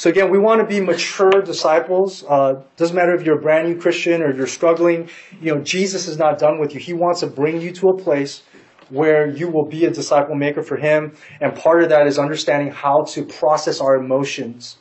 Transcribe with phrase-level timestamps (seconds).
[0.00, 2.24] So again, we want to be mature disciples.
[2.26, 5.10] Uh, doesn't matter if you're a brand new Christian or you're struggling.
[5.42, 6.80] You know, Jesus is not done with you.
[6.80, 8.42] He wants to bring you to a place
[8.88, 11.12] where you will be a disciple maker for Him.
[11.42, 14.78] And part of that is understanding how to process our emotions.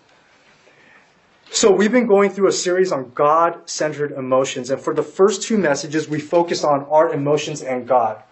[1.52, 4.70] So we've been going through a series on God-centered emotions.
[4.70, 8.24] And for the first two messages, we focused on our emotions and God.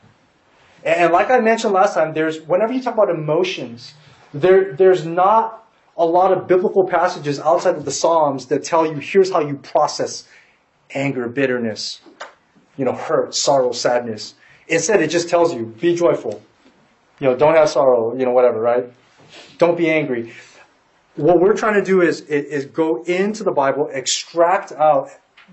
[0.85, 3.93] And like I mentioned last time, there's whenever you talk about emotions,
[4.33, 5.66] there, there's not
[5.97, 9.55] a lot of biblical passages outside of the Psalms that tell you here's how you
[9.55, 10.27] process
[10.91, 11.99] anger, bitterness,
[12.77, 14.35] you know, hurt, sorrow, sadness.
[14.67, 16.41] Instead, it just tells you be joyful.
[17.19, 18.85] You know, don't have sorrow, you know, whatever, right?
[19.57, 20.33] Don't be angry.
[21.15, 25.09] What we're trying to do is, is go into the Bible, extract out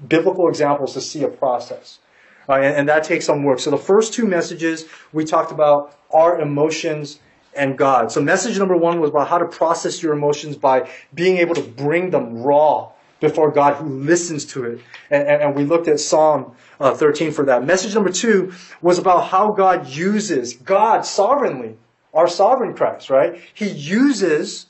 [0.07, 2.01] biblical examples to see a process.
[2.47, 2.65] Right?
[2.65, 3.59] And, that takes some work.
[3.61, 7.19] So the first two messages, we talked about our emotions
[7.57, 8.13] and God.
[8.13, 11.63] So message number one was about how to process your emotions by being able to
[11.63, 12.91] bring them raw
[13.21, 14.81] before God who listens to it.
[15.11, 17.65] And, and, and we looked at Psalm uh, 13 for that.
[17.65, 21.77] Message number two was about how God uses, God sovereignly,
[22.13, 23.41] our sovereign Christ, right?
[23.53, 24.67] He uses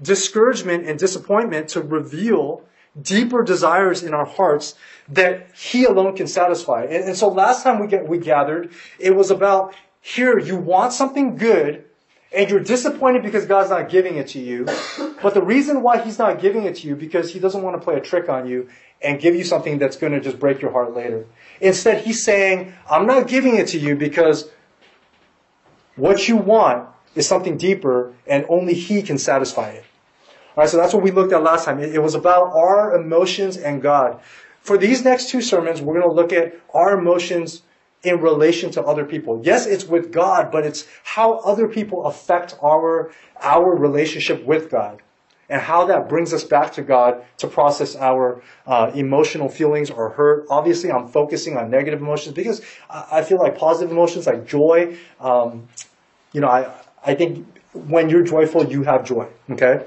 [0.00, 2.64] discouragement and disappointment to reveal
[3.00, 4.74] deeper desires in our hearts
[5.08, 6.84] that He alone can satisfy.
[6.84, 10.92] And, and so last time we, get, we gathered, it was about here, you want
[10.92, 11.84] something good,
[12.32, 14.66] and you're disappointed because God's not giving it to you.
[15.22, 17.84] But the reason why He's not giving it to you because He doesn't want to
[17.84, 18.68] play a trick on you
[19.00, 21.26] and give you something that's going to just break your heart later.
[21.60, 24.50] Instead, He's saying, I'm not giving it to you because
[25.96, 29.84] what you want is something deeper and only He can satisfy it.
[30.56, 31.78] All right, so that's what we looked at last time.
[31.78, 34.20] It, was about our emotions and God.
[34.60, 37.62] For these next two sermons, we're going to look at our emotions
[38.02, 39.40] in relation to other people.
[39.44, 45.02] Yes, it's with God, but it's how other people affect our, our relationship with God
[45.48, 50.10] and how that brings us back to God to process our uh, emotional feelings or
[50.10, 50.46] hurt.
[50.50, 55.68] Obviously, I'm focusing on negative emotions because I feel like positive emotions like joy, um,
[56.32, 56.70] you know, I,
[57.04, 59.84] I think when you're joyful, you have joy, okay?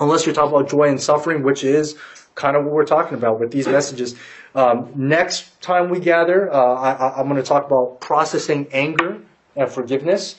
[0.00, 1.96] Unless you're talking about joy and suffering, which is
[2.34, 4.14] kind of what we're talking about with these messages.
[4.54, 9.22] Um, next time we gather, uh, I, am going to talk about processing anger
[9.56, 10.36] and forgiveness.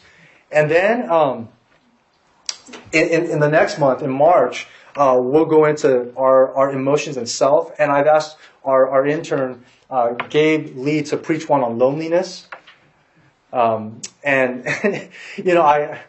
[0.52, 1.50] And then um,
[2.92, 7.18] in, in, in, the next month, in March, uh, we'll go into our, our emotions
[7.18, 7.72] and self.
[7.80, 12.48] And I've asked our, our intern, uh, Gabe Lee, to preach one on loneliness.
[13.52, 14.66] Um, and,
[15.38, 16.00] you know, I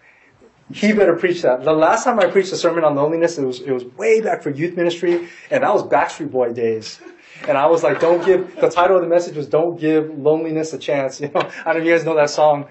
[0.74, 1.62] he better preach that.
[1.62, 4.42] The last time I preached a sermon on loneliness, it was it was way back
[4.42, 7.00] for youth ministry, and that was Backstreet Boy days.
[7.46, 10.72] And I was like, don't give, the title of the message was Don't Give Loneliness
[10.72, 11.20] a Chance.
[11.24, 12.68] You know, I don't know if you guys know that song,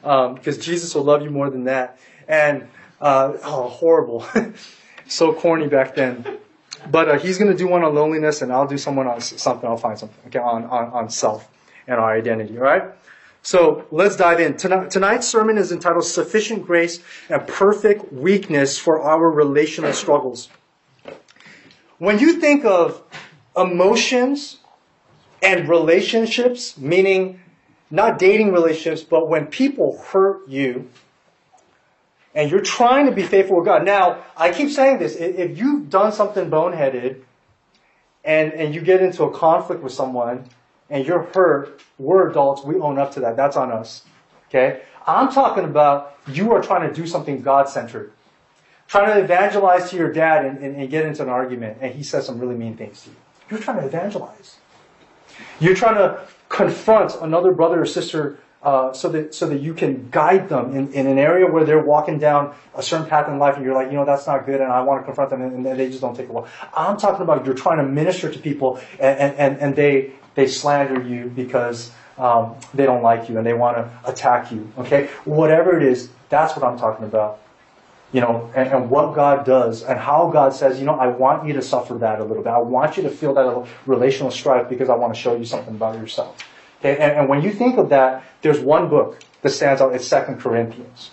[0.00, 1.98] because um, Jesus will love you more than that.
[2.26, 2.68] And,
[3.00, 4.26] uh, oh, horrible.
[5.06, 6.38] so corny back then.
[6.90, 9.68] But uh, he's going to do one on loneliness, and I'll do someone on something.
[9.68, 11.48] I'll find something okay, on, on, on self
[11.86, 12.84] and our identity, all right?
[13.46, 14.56] So let's dive in.
[14.56, 16.98] Tonight's sermon is entitled Sufficient Grace
[17.28, 20.48] and Perfect Weakness for Our Relational Struggles.
[21.98, 23.04] When you think of
[23.56, 24.56] emotions
[25.44, 27.38] and relationships, meaning
[27.88, 30.90] not dating relationships, but when people hurt you
[32.34, 33.84] and you're trying to be faithful with God.
[33.84, 35.14] Now, I keep saying this.
[35.14, 37.20] If you've done something boneheaded
[38.24, 40.48] and, and you get into a conflict with someone
[40.90, 43.36] and you're hurt, we're adults, we own up to that.
[43.36, 44.04] That's on us.
[44.48, 44.82] Okay?
[45.06, 48.12] I'm talking about you are trying to do something God centered.
[48.88, 52.04] Trying to evangelize to your dad and, and, and get into an argument, and he
[52.04, 53.16] says some really mean things to you.
[53.50, 54.58] You're trying to evangelize.
[55.58, 60.08] You're trying to confront another brother or sister uh, so that so that you can
[60.10, 63.56] guide them in, in an area where they're walking down a certain path in life,
[63.56, 65.66] and you're like, you know, that's not good, and I want to confront them, and,
[65.66, 66.48] and they just don't take a while.
[66.74, 71.02] I'm talking about you're trying to minister to people, and and, and they they slander
[71.02, 74.70] you because um, they don't like you and they want to attack you.
[74.78, 77.40] Okay, whatever it is, that's what I'm talking about
[78.12, 81.46] you know, and, and, what God does and how God says, you know, I want
[81.46, 82.50] you to suffer that a little bit.
[82.50, 85.74] I want you to feel that relational strife because I want to show you something
[85.74, 86.36] about yourself.
[86.78, 89.94] Okay, and, and when you think of that, there's one book that stands out.
[89.94, 91.10] It's Second Corinthians,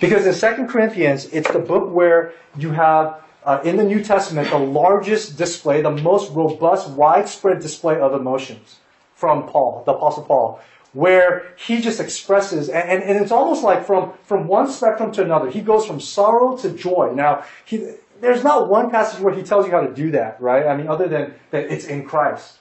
[0.00, 4.50] because in Second Corinthians, it's the book where you have uh, in the New Testament
[4.50, 8.76] the largest display, the most robust, widespread display of emotions
[9.14, 10.60] from Paul, the Apostle Paul
[10.96, 15.50] where he just expresses, and, and, it's almost like from, from one spectrum to another.
[15.50, 17.12] He goes from sorrow to joy.
[17.14, 20.66] Now, he, there's not one passage where he tells you how to do that, right?
[20.66, 22.60] I mean, other than that it's in Christ.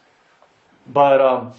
[0.86, 1.54] But um,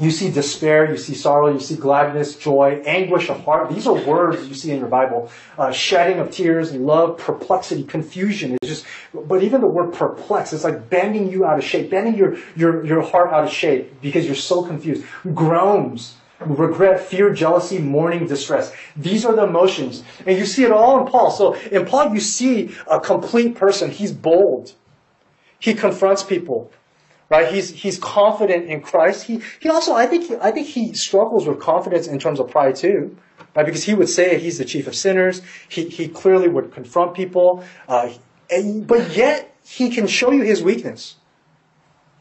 [0.00, 3.70] you see despair, you see sorrow, you see gladness, joy, anguish of heart.
[3.70, 5.30] These are words you see in your Bible.
[5.56, 8.56] Uh, shedding of tears, love, perplexity, confusion.
[8.60, 12.16] It's just, but even the word perplex, it's like bending you out of shape, bending
[12.16, 15.04] your, your, your heart out of shape because you're so confused.
[15.32, 18.72] Groans, regret, fear, jealousy, mourning, distress.
[18.96, 20.02] These are the emotions.
[20.26, 21.30] And you see it all in Paul.
[21.30, 23.92] So in Paul, you see a complete person.
[23.92, 24.72] He's bold.
[25.60, 26.72] He confronts people
[27.34, 27.52] right?
[27.52, 29.24] He's he's confident in Christ.
[29.24, 32.50] He he also I think he, I think he struggles with confidence in terms of
[32.50, 33.16] pride too,
[33.54, 33.66] right?
[33.66, 35.42] Because he would say he's the chief of sinners.
[35.68, 38.10] He he clearly would confront people, uh,
[38.50, 41.16] and, but yet he can show you his weakness,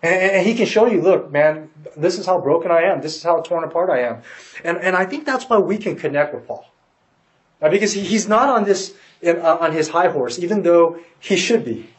[0.01, 3.01] and, and he can show you, look, man, this is how broken I am.
[3.01, 4.21] This is how torn apart I am,
[4.63, 6.65] and and I think that's why we can connect with Paul,
[7.61, 7.71] right?
[7.71, 8.93] Because he, he's not on this
[9.25, 11.89] uh, on his high horse, even though he should be.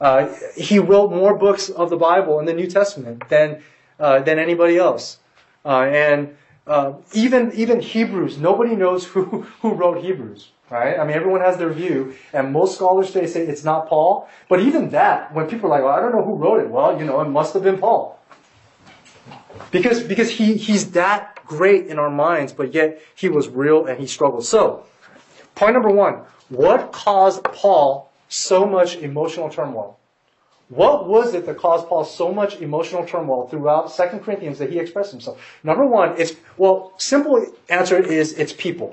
[0.00, 3.62] Uh, he wrote more books of the Bible in the New Testament than
[3.98, 5.18] uh, than anybody else,
[5.64, 6.36] uh, and
[6.66, 8.38] uh, even even Hebrews.
[8.38, 9.24] Nobody knows who
[9.62, 10.98] who wrote Hebrews, right?
[10.98, 14.28] I mean, everyone has their view, and most scholars today say it's not Paul.
[14.48, 16.98] But even that, when people are like, well, "I don't know who wrote it," well,
[16.98, 18.18] you know, it must have been Paul,
[19.70, 24.00] because because he he's that great in our minds, but yet he was real and
[24.00, 24.44] he struggled.
[24.44, 24.86] So,
[25.54, 29.98] point number one: what caused Paul so much emotional turmoil?
[30.68, 34.78] What was it that caused Paul so much emotional turmoil throughout Second Corinthians that he
[34.78, 35.40] expressed himself?
[35.62, 38.92] Number one, it's, well, simple answer is it's people.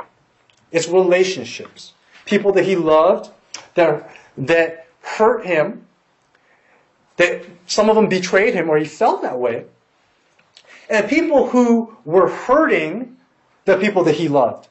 [0.71, 1.93] It's relationships.
[2.25, 3.31] People that he loved,
[3.73, 5.87] that, that hurt him,
[7.17, 9.65] that some of them betrayed him or he felt that way,
[10.89, 13.17] and people who were hurting
[13.65, 14.67] the people that he loved.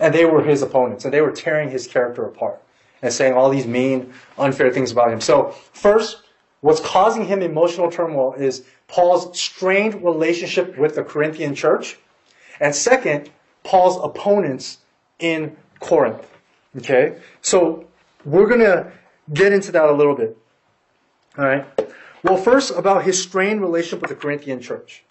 [0.00, 2.60] And they were his opponents, and they were tearing his character apart
[3.02, 5.20] and saying all these mean, unfair things about him.
[5.20, 6.22] So, first,
[6.60, 11.98] what's causing him emotional turmoil is Paul's strained relationship with the Corinthian church.
[12.60, 13.30] And second,
[13.64, 14.78] Paul's opponents
[15.18, 16.26] in Corinth.
[16.76, 17.18] Okay?
[17.40, 17.86] So,
[18.24, 18.92] we're going to
[19.32, 20.36] get into that a little bit.
[21.36, 21.66] All right?
[22.22, 25.04] Well, first, about his strained relationship with the Corinthian church.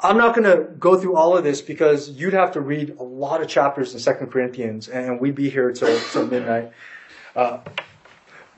[0.00, 3.02] I'm not going to go through all of this because you'd have to read a
[3.02, 6.70] lot of chapters in Second Corinthians, and we'd be here till, till midnight.
[7.34, 7.58] Uh,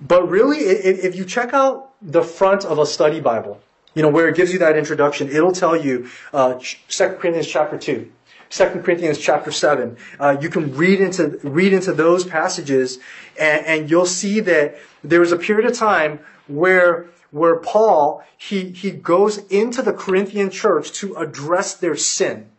[0.02, 3.60] but really, if you check out the front of a study Bible,
[3.94, 6.58] you know, where it gives you that introduction, it'll tell you uh,
[6.88, 8.10] 2 Corinthians chapter 2,
[8.50, 9.96] 2 Corinthians chapter 7.
[10.18, 12.98] Uh, you can read into, read into those passages,
[13.38, 18.70] and, and you'll see that there was a period of time where where Paul, he,
[18.70, 22.50] he goes into the Corinthian church to address their sin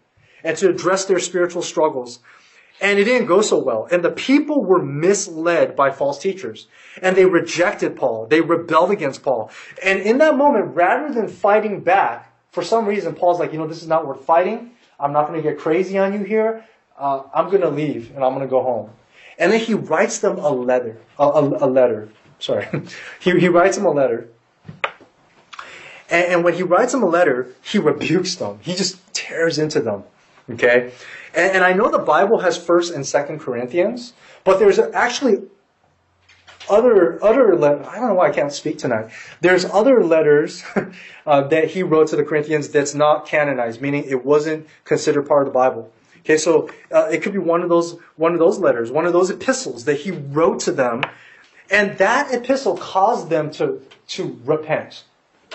[0.43, 2.19] and to address their spiritual struggles.
[2.79, 3.87] And it didn't go so well.
[3.91, 6.67] And the people were misled by false teachers.
[7.01, 8.25] And they rejected Paul.
[8.25, 9.51] They rebelled against Paul.
[9.83, 13.67] And in that moment, rather than fighting back, for some reason, Paul's like, you know,
[13.67, 14.71] this is not worth fighting.
[14.99, 16.65] I'm not going to get crazy on you here.
[16.97, 18.89] Uh, I'm going to leave and I'm going to go home.
[19.37, 20.97] And then he writes them a letter.
[21.19, 22.09] A, a, a letter.
[22.39, 22.67] Sorry.
[23.19, 24.29] he, he writes them a letter
[26.11, 28.59] and, and when he writes them a letter, he rebukes them.
[28.61, 30.03] He just tears into them.
[30.49, 30.91] Okay?
[31.33, 34.13] And, and I know the Bible has First and Second Corinthians,
[34.43, 35.43] but there's actually
[36.69, 37.87] other other letters.
[37.87, 39.11] I don't know why I can't speak tonight.
[39.41, 40.63] There's other letters
[41.25, 45.47] uh, that he wrote to the Corinthians that's not canonized, meaning it wasn't considered part
[45.47, 45.91] of the Bible.
[46.19, 49.13] Okay, so uh, it could be one of those one of those letters, one of
[49.13, 51.03] those epistles that he wrote to them,
[51.69, 55.03] and that epistle caused them to to repent.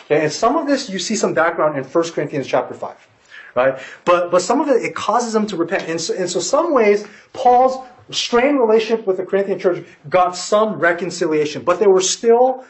[0.06, 3.08] Okay, and some of this you see some background in 1 Corinthians chapter 5.
[3.54, 3.78] Right?
[4.04, 5.88] But but some of it it causes them to repent.
[5.88, 10.78] And so, and so some ways Paul's strained relationship with the Corinthian church got some
[10.78, 12.64] reconciliation, but there were still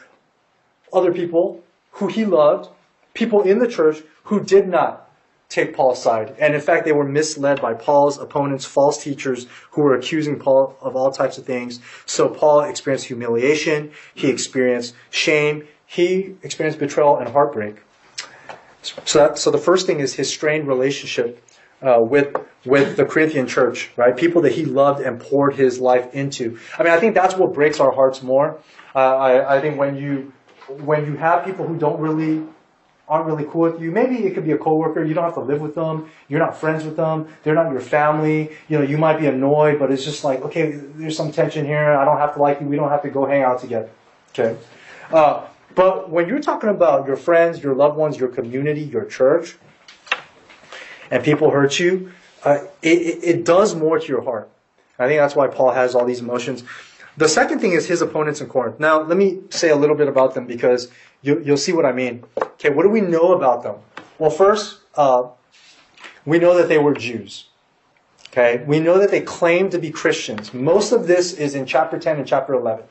[0.91, 2.69] other people who he loved,
[3.13, 5.09] people in the church who did not
[5.49, 6.35] take Paul's side.
[6.39, 10.75] And in fact, they were misled by Paul's opponents, false teachers who were accusing Paul
[10.81, 11.79] of all types of things.
[12.05, 13.91] So Paul experienced humiliation.
[14.13, 17.77] He experienced shame he experienced betrayal and heartbreak.
[18.81, 21.43] So, that, so the first thing is his strained relationship
[21.81, 24.15] uh, with with the Corinthian church, right?
[24.15, 26.59] People that he loved and poured his life into.
[26.77, 28.59] I mean, I think that's what breaks our hearts more.
[28.93, 30.33] Uh, I, I think when you
[30.67, 32.43] when you have people who don't really
[33.07, 33.91] aren't really cool with you.
[33.91, 35.03] Maybe it could be a coworker.
[35.03, 36.09] You don't have to live with them.
[36.27, 37.29] You're not friends with them.
[37.43, 38.51] They're not your family.
[38.67, 41.91] You know, you might be annoyed, but it's just like, okay, there's some tension here.
[41.91, 42.67] I don't have to like you.
[42.67, 43.89] We don't have to go hang out together.
[44.31, 44.57] Okay.
[45.11, 45.45] Uh,
[45.77, 49.57] but when you're talking about your friends, your loved ones, your community, your church,
[51.11, 52.11] and people hurt you,
[52.43, 54.49] uh, it, it, it does more to your heart.
[54.97, 56.63] I think that's why Paul has all these emotions.
[57.15, 58.79] The second thing is his opponents in Corinth.
[58.79, 60.89] Now, let me say a little bit about them because
[61.21, 62.23] you, will see what I mean.
[62.41, 63.75] Okay, what do we know about them?
[64.17, 65.27] Well, first, uh,
[66.25, 67.45] we know that they were Jews.
[68.29, 70.55] Okay, we know that they claimed to be Christians.
[70.55, 72.83] Most of this is in chapter 10 and chapter 11.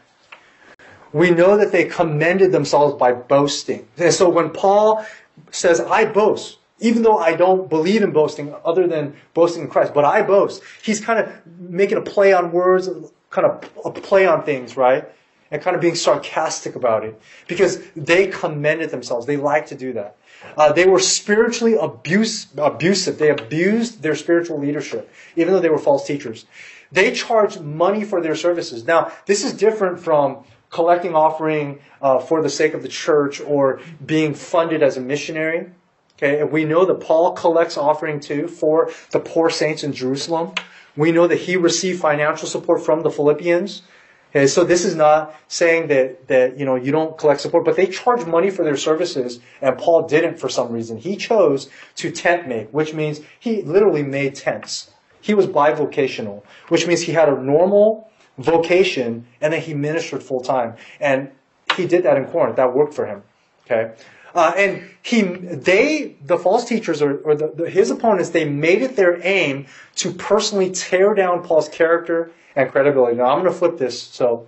[1.16, 3.88] We know that they commended themselves by boasting.
[3.96, 5.02] And so when Paul
[5.50, 9.94] says, I boast, even though I don't believe in boasting other than boasting in Christ,
[9.94, 12.90] but I boast, he's kind of making a play on words,
[13.30, 15.08] kind of a play on things, right?
[15.50, 17.18] And kind of being sarcastic about it.
[17.48, 19.24] Because they commended themselves.
[19.24, 20.16] They like to do that.
[20.54, 23.18] Uh, they were spiritually abuse, abusive.
[23.18, 26.44] They abused their spiritual leadership, even though they were false teachers.
[26.92, 28.84] They charged money for their services.
[28.84, 33.80] Now, this is different from collecting offering uh, for the sake of the church or
[34.04, 35.70] being funded as a missionary.
[36.18, 40.52] Okay, and we know that Paul collects offering too for the poor saints in Jerusalem.
[40.96, 43.82] We know that he received financial support from the Philippians.
[44.30, 47.76] Okay, so this is not saying that, that, you know, you don't collect support, but
[47.76, 50.96] they charge money for their services, and Paul didn't for some reason.
[50.96, 54.90] He chose to tent make, which means he literally made tents.
[55.20, 60.40] He was bivocational, which means he had a normal vocation, and then he ministered full
[60.40, 60.74] time.
[61.00, 61.30] And
[61.76, 62.56] he did that in Corinth.
[62.56, 63.22] That worked for him.
[63.64, 63.92] Okay?
[64.34, 68.82] Uh, and he, they, the false teachers or, or the, the, his opponents, they made
[68.82, 73.16] it their aim to personally tear down Paul's character and credibility.
[73.16, 74.46] Now I'm going to flip this, so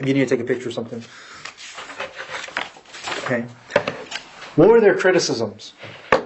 [0.00, 1.04] you need to take a picture or something.
[3.24, 3.46] Okay.
[4.56, 5.74] What were their criticisms?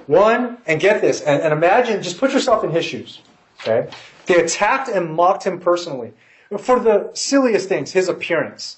[0.06, 3.20] One, and get this, and, and imagine, just put yourself in his shoes.
[3.60, 3.90] Okay.
[4.24, 6.14] They attacked and mocked him personally
[6.58, 8.76] for the silliest things, his appearance.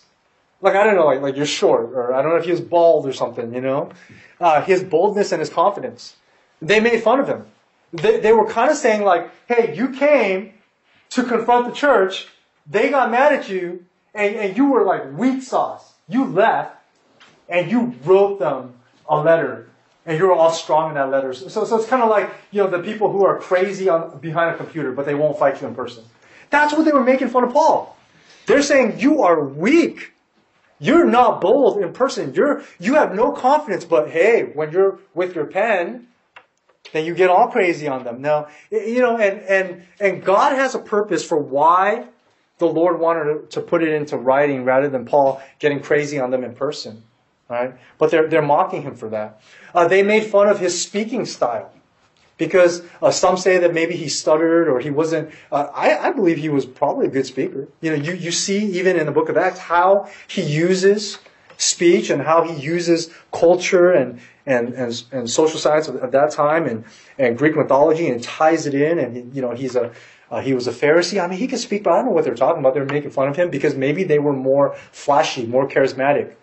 [0.60, 2.60] Like, I don't know, like, like you're short, or I don't know if he was
[2.60, 3.90] bald or something, you know?
[4.40, 6.16] Uh, his boldness and his confidence.
[6.60, 7.46] They made fun of him.
[7.92, 10.54] They, they were kind of saying, like, hey, you came
[11.10, 12.28] to confront the church,
[12.66, 15.94] they got mad at you, and, and you were like weak sauce.
[16.08, 16.76] You left,
[17.48, 18.74] and you wrote them
[19.08, 19.68] a letter,
[20.06, 21.34] and you were all strong in that letter.
[21.34, 24.54] So, so it's kind of like, you know, the people who are crazy on, behind
[24.54, 26.04] a computer, but they won't fight you in person.
[26.52, 27.96] That's what they were making fun of Paul.
[28.46, 30.12] They're saying, you are weak.
[30.78, 32.34] You're not bold in person.
[32.34, 36.08] You're, you have no confidence, but hey, when you're with your pen,
[36.92, 38.20] then you get all crazy on them.
[38.20, 42.06] Now, you know, and, and, and God has a purpose for why
[42.58, 46.44] the Lord wanted to put it into writing rather than Paul getting crazy on them
[46.44, 47.02] in person.
[47.48, 47.74] Right?
[47.96, 49.40] But they're, they're mocking him for that.
[49.74, 51.72] Uh, they made fun of his speaking style
[52.38, 55.30] because uh, some say that maybe he stuttered or he wasn't.
[55.50, 57.68] Uh, I, I, believe he was probably a good speaker.
[57.80, 61.18] You know, you, you see even in the book of Acts how he uses
[61.58, 66.66] speech and how he uses culture and and and, and social science of, that time
[66.66, 66.84] and
[67.18, 68.98] and Greek mythology and ties it in.
[68.98, 69.92] And he, you know, he's a
[70.30, 71.22] uh, he was a Pharisee.
[71.22, 72.74] I mean, he could speak, but I don't know what they're talking about.
[72.74, 76.34] They're making fun of him because maybe they were more flashy, more charismatic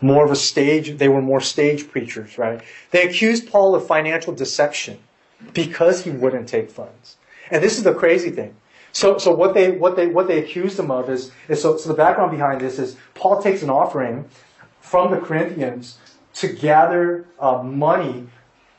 [0.00, 2.62] more of a stage, they were more stage preachers, right?
[2.90, 4.98] They accused Paul of financial deception
[5.52, 7.16] because he wouldn't take funds.
[7.50, 8.54] And this is the crazy thing.
[8.92, 11.88] So, so what they, what they, what they accused him of is, is so, so
[11.88, 14.28] the background behind this is Paul takes an offering
[14.80, 15.98] from the Corinthians
[16.34, 18.26] to gather uh, money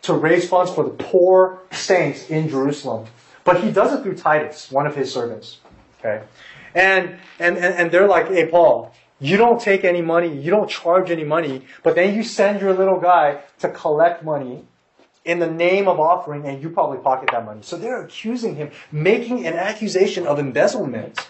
[0.04, 3.08] to raise funds for the poor saints in Jerusalem.
[3.44, 5.60] But he does it through Titus, one of his servants.
[6.00, 6.24] Okay?
[6.74, 10.70] And, and, and, and they're like, hey, Paul, you don't take any money, you don't
[10.70, 14.64] charge any money, but then you send your little guy to collect money
[15.26, 17.60] in the name of offering, and you probably pocket that money.
[17.62, 21.28] So they're accusing him, making an accusation of embezzlement,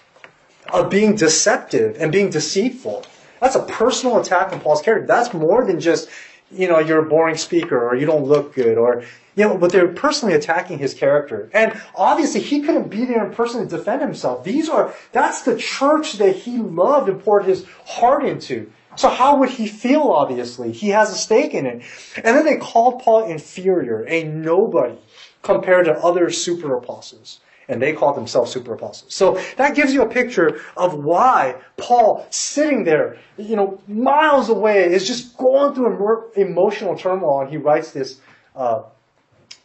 [0.72, 3.06] of being deceptive and being deceitful.
[3.40, 5.08] That's a personal attack on Paul's character.
[5.08, 6.10] That's more than just,
[6.52, 9.04] you know, you're a boring speaker or you don't look good or
[9.38, 11.50] you know, but they're personally attacking his character.
[11.54, 14.44] And obviously he couldn't be there in person to defend himself.
[14.44, 18.72] These are, that's the church that he loved and poured his heart into.
[18.96, 20.72] So how would he feel, obviously?
[20.72, 21.84] He has a stake in it.
[22.16, 24.98] And then they called Paul inferior, a nobody,
[25.44, 27.40] compared to other super apostles.
[27.70, 29.14] And they called themselves super apostles.
[29.14, 34.92] So that gives you a picture of why Paul, sitting there, you know, miles away,
[34.92, 37.42] is just going through emotional turmoil.
[37.42, 38.20] And he writes this
[38.56, 38.84] uh,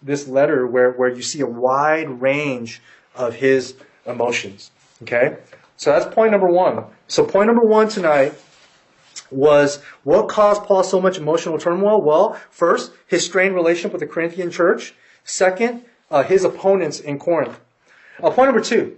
[0.03, 2.83] this letter where, where you see a wide range
[3.15, 3.75] of his
[4.07, 4.71] emotions.
[5.03, 5.37] Okay?
[5.77, 6.85] So that's point number one.
[7.09, 8.35] So point number one tonight
[9.31, 12.01] was what caused Paul so much emotional turmoil?
[12.03, 14.95] Well, first, his strained relationship with the Corinthian church.
[15.25, 17.59] Second, uh, his opponents in Corinth.
[18.23, 18.97] Uh, point number two.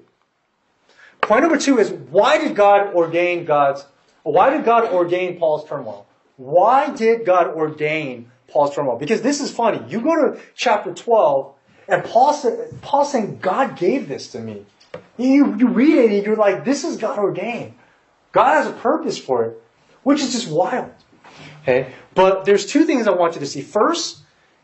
[1.21, 3.87] Point number two is why did God ordain God's,
[4.23, 6.07] why did God ordain Paul's turmoil?
[6.37, 8.31] Why did God ordain
[8.99, 9.83] Because this is funny.
[9.89, 11.55] You go to chapter 12,
[11.89, 12.39] and Paul
[12.83, 14.65] Paul's saying, God gave this to me.
[15.17, 17.75] You, you read it and you're like, this is God ordained.
[18.33, 19.63] God has a purpose for it,
[20.03, 20.91] which is just wild.
[21.63, 21.93] Okay?
[22.15, 23.63] But there's two things I want you to see.
[23.63, 24.23] First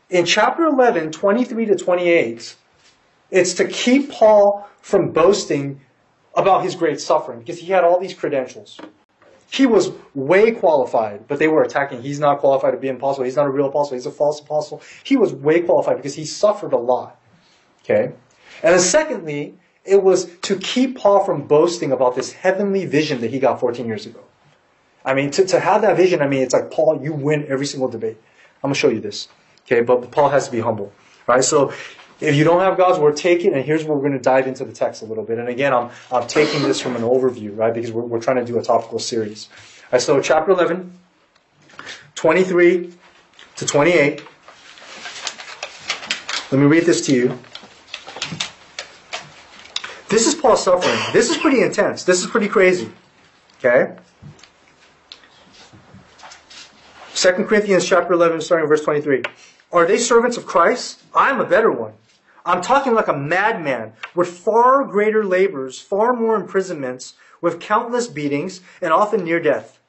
[0.09, 2.55] in chapter 11, 23 to 28,
[3.31, 5.81] it's to keep Paul from boasting
[6.35, 8.79] about his great suffering because he had all these credentials.
[9.51, 12.01] He was way qualified, but they were attacking.
[12.01, 13.25] He's not qualified to be an apostle.
[13.25, 13.95] He's not a real apostle.
[13.95, 14.81] He's a false apostle.
[15.03, 17.19] He was way qualified because he suffered a lot.
[17.83, 18.13] Okay?
[18.63, 23.29] And then secondly, it was to keep Paul from boasting about this heavenly vision that
[23.29, 24.21] he got 14 years ago.
[25.03, 27.65] I mean, to, to have that vision, I mean, it's like, Paul, you win every
[27.65, 28.17] single debate.
[28.63, 29.27] I'm going to show you this.
[29.65, 29.81] Okay?
[29.81, 30.93] But Paul has to be humble.
[31.27, 31.43] Right?
[31.43, 31.73] So
[32.21, 34.47] if you don't have God's word, take it, and here's where we're going to dive
[34.47, 35.39] into the text a little bit.
[35.39, 38.45] And again, I'm, I'm taking this from an overview, right, because we're, we're trying to
[38.45, 39.49] do a topical series.
[39.51, 40.97] All right, so chapter 11,
[42.15, 42.93] 23
[43.55, 44.23] to 28.
[46.51, 47.39] Let me read this to you.
[50.09, 50.99] This is Paul's suffering.
[51.13, 52.03] This is pretty intense.
[52.03, 52.91] This is pretty crazy.
[53.59, 53.95] Okay?
[57.15, 59.23] 2 Corinthians chapter 11, starting verse 23.
[59.71, 61.01] Are they servants of Christ?
[61.15, 61.93] I'm a better one.
[62.45, 68.61] I'm talking like a madman with far greater labors, far more imprisonments, with countless beatings,
[68.81, 69.79] and often near death.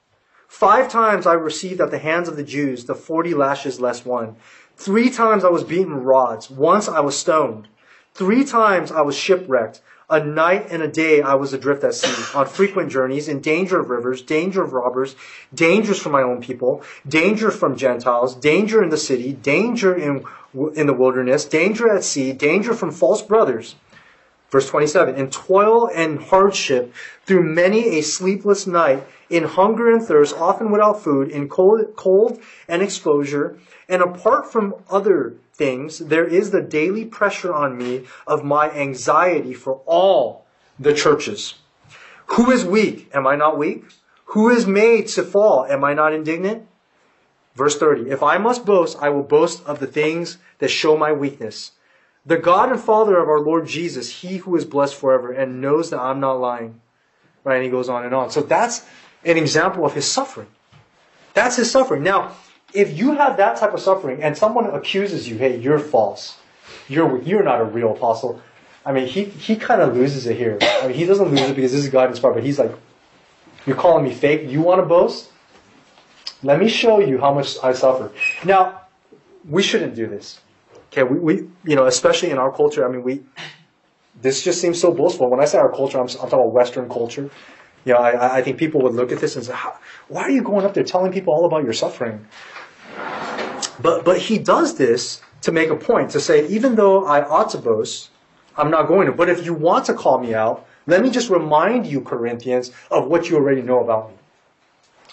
[0.48, 4.36] Five times I received at the hands of the Jews the forty lashes less one.
[4.76, 6.50] Three times I was beaten rods.
[6.50, 7.68] Once I was stoned.
[8.14, 9.80] Three times I was shipwrecked.
[10.12, 13.80] A night and a day I was adrift at sea, on frequent journeys, in danger
[13.80, 15.16] of rivers, danger of robbers,
[15.54, 20.26] dangers from my own people, danger from Gentiles, danger in the city, danger in
[20.74, 23.74] in the wilderness, danger at sea, danger from false brothers.
[24.50, 26.92] Verse 27, in toil and hardship,
[27.24, 32.38] through many a sleepless night, in hunger and thirst, often without food, in cold, cold
[32.68, 33.56] and exposure,
[33.88, 39.54] and apart from other things, there is the daily pressure on me of my anxiety
[39.54, 40.46] for all
[40.78, 41.54] the churches.
[42.26, 43.10] Who is weak?
[43.14, 43.84] Am I not weak?
[44.26, 45.66] Who is made to fall?
[45.66, 46.66] Am I not indignant?
[47.54, 51.12] Verse 30 If I must boast, I will boast of the things that show my
[51.12, 51.72] weakness.
[52.24, 55.90] The God and Father of our Lord Jesus, He who is blessed forever and knows
[55.90, 56.80] that I'm not lying.
[57.44, 57.56] Right?
[57.56, 58.30] And he goes on and on.
[58.30, 58.86] So that's
[59.24, 60.48] an example of his suffering.
[61.34, 62.02] That's his suffering.
[62.02, 62.36] Now,
[62.74, 66.38] if you have that type of suffering and someone accuses you, hey, you're false,
[66.88, 68.40] you're, you're not a real apostle,
[68.84, 70.58] I mean, he, he kind of loses it here.
[70.60, 72.72] I mean, he doesn't lose it because this is God inspired, but he's like,
[73.66, 74.50] you're calling me fake?
[74.50, 75.30] You want to boast?
[76.42, 78.10] Let me show you how much I suffer.
[78.44, 78.82] Now,
[79.48, 80.40] we shouldn't do this.
[80.92, 83.22] Okay, we, we you know, especially in our culture, I mean, we,
[84.20, 85.30] this just seems so boastful.
[85.30, 87.30] When I say our culture, I'm, I'm talking about Western culture.
[87.84, 89.54] You know, I, I think people would look at this and say,
[90.08, 92.26] why are you going up there telling people all about your suffering?
[93.82, 97.50] But, but he does this to make a point, to say, even though I ought
[97.50, 98.10] to boast,
[98.56, 99.12] I'm not going to.
[99.12, 103.08] But if you want to call me out, let me just remind you, Corinthians, of
[103.08, 104.16] what you already know about me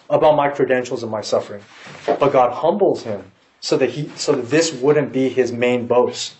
[0.09, 1.61] about my credentials and my suffering.
[2.05, 6.35] But God humbles him so that he so that this wouldn't be his main boast.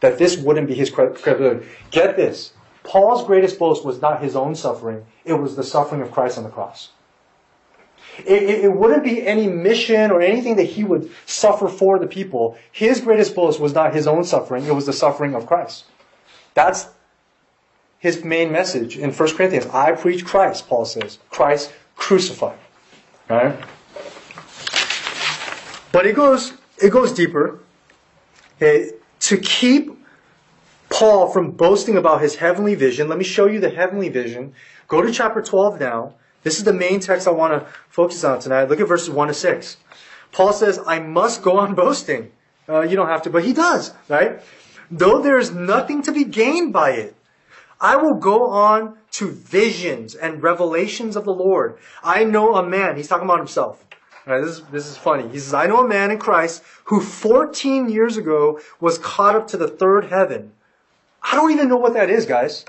[0.00, 1.66] That this wouldn't be his credibility.
[1.90, 2.52] Get this.
[2.84, 6.44] Paul's greatest boast was not his own suffering, it was the suffering of Christ on
[6.44, 6.90] the cross.
[8.24, 12.06] It, it, it, wouldn't be any mission or anything that he would suffer for the
[12.06, 12.56] people.
[12.72, 15.84] His greatest boast was not his own suffering, it was the suffering of Christ.
[16.54, 16.88] That's
[17.98, 19.66] his main message in 1 Corinthians.
[19.66, 21.18] I preach Christ, Paul says.
[21.28, 22.58] Christ crucified.
[23.28, 23.58] Right?
[25.92, 27.60] But it goes it goes deeper.
[28.60, 29.90] To keep
[30.88, 34.54] Paul from boasting about his heavenly vision, let me show you the heavenly vision.
[34.88, 36.14] Go to chapter 12 now.
[36.46, 38.68] This is the main text I want to focus on tonight.
[38.68, 39.78] Look at verses 1 to 6.
[40.30, 42.30] Paul says, I must go on boasting.
[42.68, 44.40] Uh, you don't have to, but he does, right?
[44.88, 47.16] Though there is nothing to be gained by it.
[47.80, 51.78] I will go on to visions and revelations of the Lord.
[52.04, 53.84] I know a man, he's talking about himself.
[54.24, 55.28] Right, this, is, this is funny.
[55.28, 59.48] He says, I know a man in Christ who 14 years ago was caught up
[59.48, 60.52] to the third heaven.
[61.24, 62.64] I don't even know what that is, guys.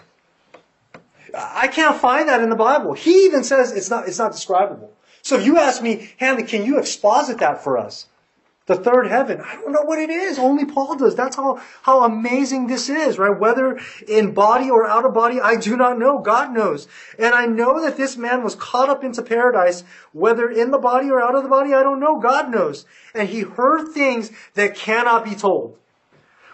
[1.36, 2.94] I can't find that in the Bible.
[2.94, 4.94] He even says it's not, it's not describable.
[5.22, 8.08] So if you ask me, Hanley, can you exposit that for us?
[8.68, 9.42] the third heaven.
[9.42, 10.38] I don't know what it is.
[10.38, 11.16] Only Paul does.
[11.16, 13.38] That's how, how amazing this is, right?
[13.38, 16.20] Whether in body or out of body, I do not know.
[16.20, 16.88] God knows.
[17.18, 21.10] And I know that this man was caught up into paradise, whether in the body
[21.10, 22.20] or out of the body, I don't know.
[22.20, 22.86] God knows.
[23.16, 25.78] And he heard things that cannot be told.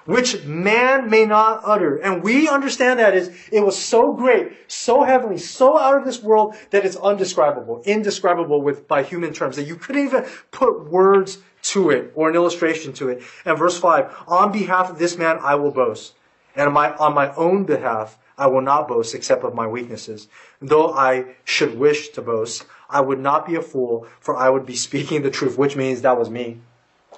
[0.06, 1.96] Which man may not utter.
[1.98, 6.22] And we understand that is, it was so great, so heavenly, so out of this
[6.22, 11.38] world that it's undescribable, indescribable with, by human terms, that you couldn't even put words
[11.63, 13.24] to it or an illustration to it.
[13.46, 16.13] And verse 5, on behalf of this man I will boast.
[16.56, 20.28] And on my, on my own behalf I will not boast except of my weaknesses.
[20.62, 24.66] Though I should wish to boast, I would not be a fool, for I would
[24.66, 26.60] be speaking the truth, which means that was me.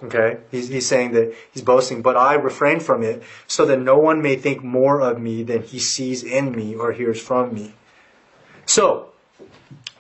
[0.04, 0.38] Okay?
[0.52, 4.22] He's, he's saying that he's boasting, but I refrain from it so that no one
[4.22, 7.74] may think more of me than he sees in me or hears from me.
[8.66, 9.10] So,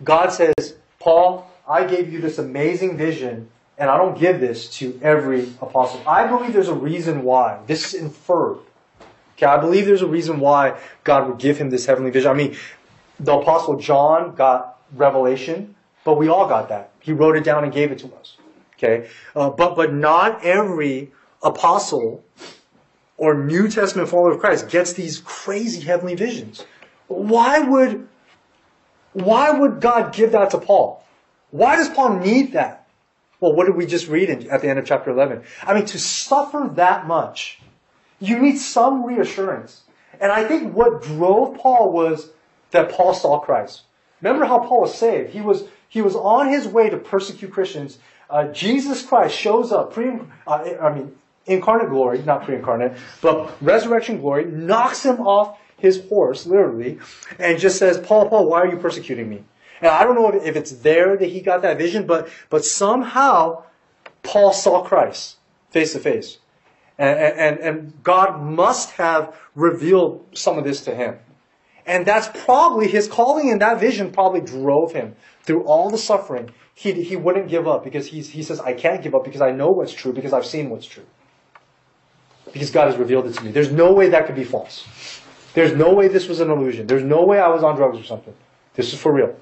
[0.04, 5.00] God says, Paul, I gave you this amazing vision, and I don't give this to
[5.02, 6.02] every apostle.
[6.08, 7.60] I believe there's a reason why.
[7.68, 8.60] This is inferred.
[9.38, 12.32] Okay, I believe there's a reason why God would give him this heavenly vision.
[12.32, 12.56] I mean,
[13.20, 16.92] the apostle John got revelation, but we all got that.
[17.00, 18.38] He wrote it down and gave it to us.
[18.78, 21.12] Okay, uh, but but not every
[21.42, 22.24] apostle
[23.18, 26.66] or New Testament follower of Christ gets these crazy heavenly visions.
[27.08, 28.08] Why would
[29.14, 31.04] why would God give that to Paul?
[31.52, 32.88] Why does Paul need that?
[33.40, 35.44] Well, what did we just read in, at the end of chapter 11?
[35.64, 37.60] I mean, to suffer that much,
[38.20, 39.84] you need some reassurance.
[40.20, 42.32] And I think what drove Paul was
[42.72, 43.84] that Paul saw Christ.
[44.22, 45.32] Remember how Paul was saved?
[45.32, 48.00] He was, he was on his way to persecute Christians.
[48.30, 54.20] Uh, Jesus Christ shows up, pre, uh, I mean, incarnate glory, not pre-incarnate, but resurrection
[54.20, 57.00] glory, knocks him off his horse, literally,
[57.38, 59.44] and just says, Paul, Paul, why are you persecuting me?
[59.82, 62.66] And I don't know if, if it's there that he got that vision, but, but
[62.66, 63.64] somehow
[64.24, 65.38] Paul saw Christ
[65.70, 66.40] face to face.
[66.98, 71.20] And, and, and God must have revealed some of this to him.
[71.86, 76.50] And that's probably his calling and that vision probably drove him through all the suffering.
[76.76, 79.52] He, he wouldn't give up because he's, he says, I can't give up because I
[79.52, 81.06] know what's true, because I've seen what's true.
[82.52, 83.52] Because God has revealed it to me.
[83.52, 84.86] There's no way that could be false.
[85.54, 86.86] There's no way this was an illusion.
[86.86, 88.34] There's no way I was on drugs or something.
[88.76, 89.36] This is for real.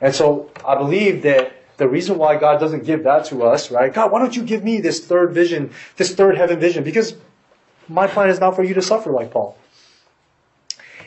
[0.00, 3.92] And so I believe that the reason why God doesn't give that to us, right?
[3.92, 6.82] God, why don't you give me this third vision, this third heaven vision?
[6.82, 7.14] Because
[7.88, 9.56] my plan is not for you to suffer like Paul.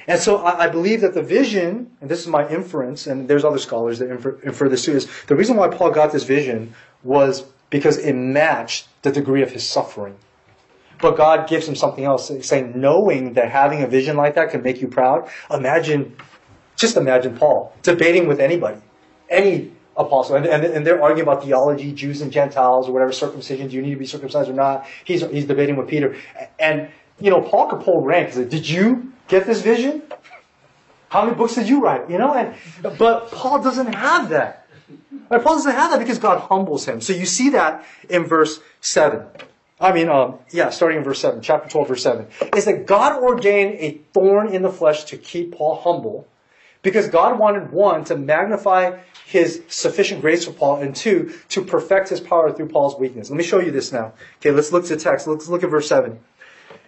[0.08, 3.60] And so I, believe that the vision, and this is my inference, and there's other
[3.60, 7.46] scholars that infer, infer this too, is the reason why Paul got this vision was
[7.70, 10.16] because it matched the degree of his suffering.
[11.02, 14.62] But God gives him something else, saying, knowing that having a vision like that can
[14.62, 15.30] make you proud.
[15.50, 16.16] Imagine,
[16.76, 18.82] just imagine Paul debating with anybody,
[19.30, 23.68] any apostle, and, and, and they're arguing about theology, Jews and Gentiles, or whatever circumcision,
[23.70, 24.88] do you need to be circumcised or not?
[25.06, 26.16] He's, he's debating with Peter.
[26.58, 28.30] And, you know, Paul could pull rank.
[28.30, 30.04] He's like, did you get this vision?
[31.10, 32.10] How many books did you write?
[32.10, 32.56] You know, and,
[32.98, 34.68] but Paul doesn't have that.
[35.30, 37.02] Paul doesn't have that because God humbles him.
[37.02, 39.26] So you see that in verse 7.
[39.80, 43.24] I mean, um, yeah, starting in verse 7, chapter 12, verse 7, is that God
[43.24, 46.28] ordained a thorn in the flesh to keep Paul humble
[46.82, 52.10] because God wanted, one, to magnify his sufficient grace for Paul, and two, to perfect
[52.10, 53.30] his power through Paul's weakness.
[53.30, 54.14] Let me show you this now.
[54.38, 55.28] Okay, let's look at the text.
[55.28, 56.20] Let's look at verse 7.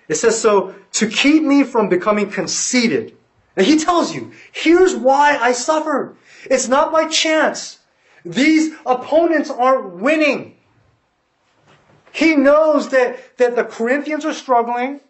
[0.08, 3.16] It says, So, to keep me from becoming conceited.
[3.56, 6.16] And he tells you, here's why I suffered.
[6.46, 7.80] It's not by chance.
[8.24, 10.58] These opponents aren't winning.
[12.14, 15.02] He knows that, that the Corinthians are struggling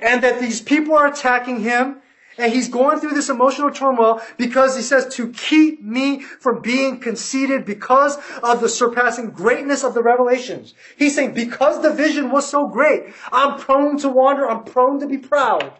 [0.00, 2.00] and that these people are attacking him
[2.38, 6.98] and he's going through this emotional turmoil because he says to keep me from being
[6.98, 10.74] conceited because of the surpassing greatness of the revelations.
[10.96, 15.06] He's saying because the vision was so great, I'm prone to wander, I'm prone to
[15.06, 15.72] be proud.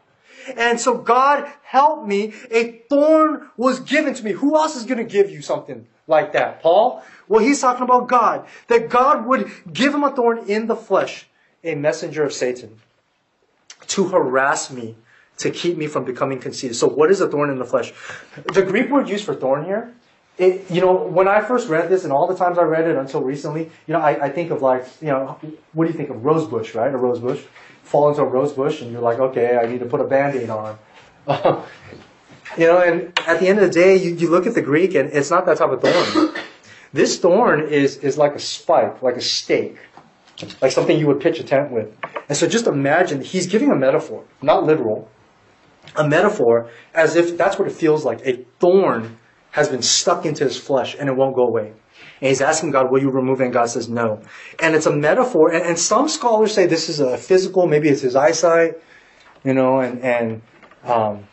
[0.57, 2.35] And so God help me.
[2.51, 4.33] A thorn was given to me.
[4.33, 6.63] Who else is going to give you something like that?
[6.63, 7.03] Paul?
[7.29, 8.47] Well, he's talking about God.
[8.69, 11.27] That God would give him a thorn in the flesh,
[11.63, 12.81] a messenger of Satan,
[13.89, 14.97] to harass me,
[15.43, 16.77] to keep me from becoming conceited.
[16.77, 17.93] So what is a thorn in the flesh?
[18.53, 19.95] The Greek word used for thorn here,
[20.39, 22.97] it, you know, when I first read this and all the times I read it
[22.97, 25.39] until recently, you know, I, I think of like, you know,
[25.73, 26.93] what do you think of rose bush, right?
[26.93, 27.43] A rose bush.
[27.83, 30.49] Fall into a rose bush and you're like, okay, I need to put a band-aid
[30.49, 30.79] on.
[32.57, 34.95] you know, and at the end of the day, you, you look at the Greek
[34.95, 36.35] and it's not that type of thorn.
[36.95, 39.79] This thorn is, is like a spike, like a stake,
[40.61, 41.95] like something you would pitch a tent with.
[42.29, 45.11] And so just imagine, he's giving a metaphor, not literal,
[45.97, 48.27] a metaphor as if that's what it feels like.
[48.27, 49.19] A thorn
[49.51, 51.73] has been stuck into his flesh and it won't go away.
[52.21, 53.45] And he's asking God, will you remove it?
[53.45, 54.23] And God says no.
[54.61, 55.53] And it's a metaphor.
[55.53, 58.75] And, and some scholars say this is a physical, maybe it's his eyesight,
[59.45, 60.43] you know, and, and,
[60.85, 61.25] um,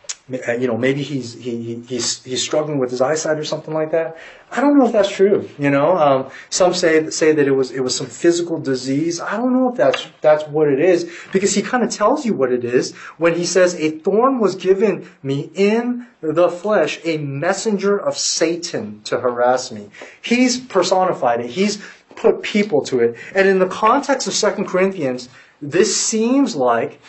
[0.48, 3.90] uh, you know, maybe he's he, he's he's struggling with his eyesight or something like
[3.90, 4.16] that.
[4.52, 5.48] I don't know if that's true.
[5.58, 9.20] You know, um, some say say that it was it was some physical disease.
[9.20, 12.34] I don't know if that's that's what it is because he kind of tells you
[12.34, 17.18] what it is when he says a thorn was given me in the flesh, a
[17.18, 19.88] messenger of Satan to harass me.
[20.22, 21.50] He's personified it.
[21.50, 21.82] He's
[22.14, 25.28] put people to it, and in the context of Second Corinthians,
[25.60, 27.00] this seems like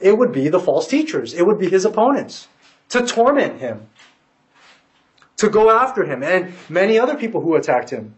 [0.00, 1.34] it would be the false teachers.
[1.34, 2.48] It would be his opponents
[2.88, 3.88] to torment him,
[5.36, 8.14] to go after him, and many other people who attacked him.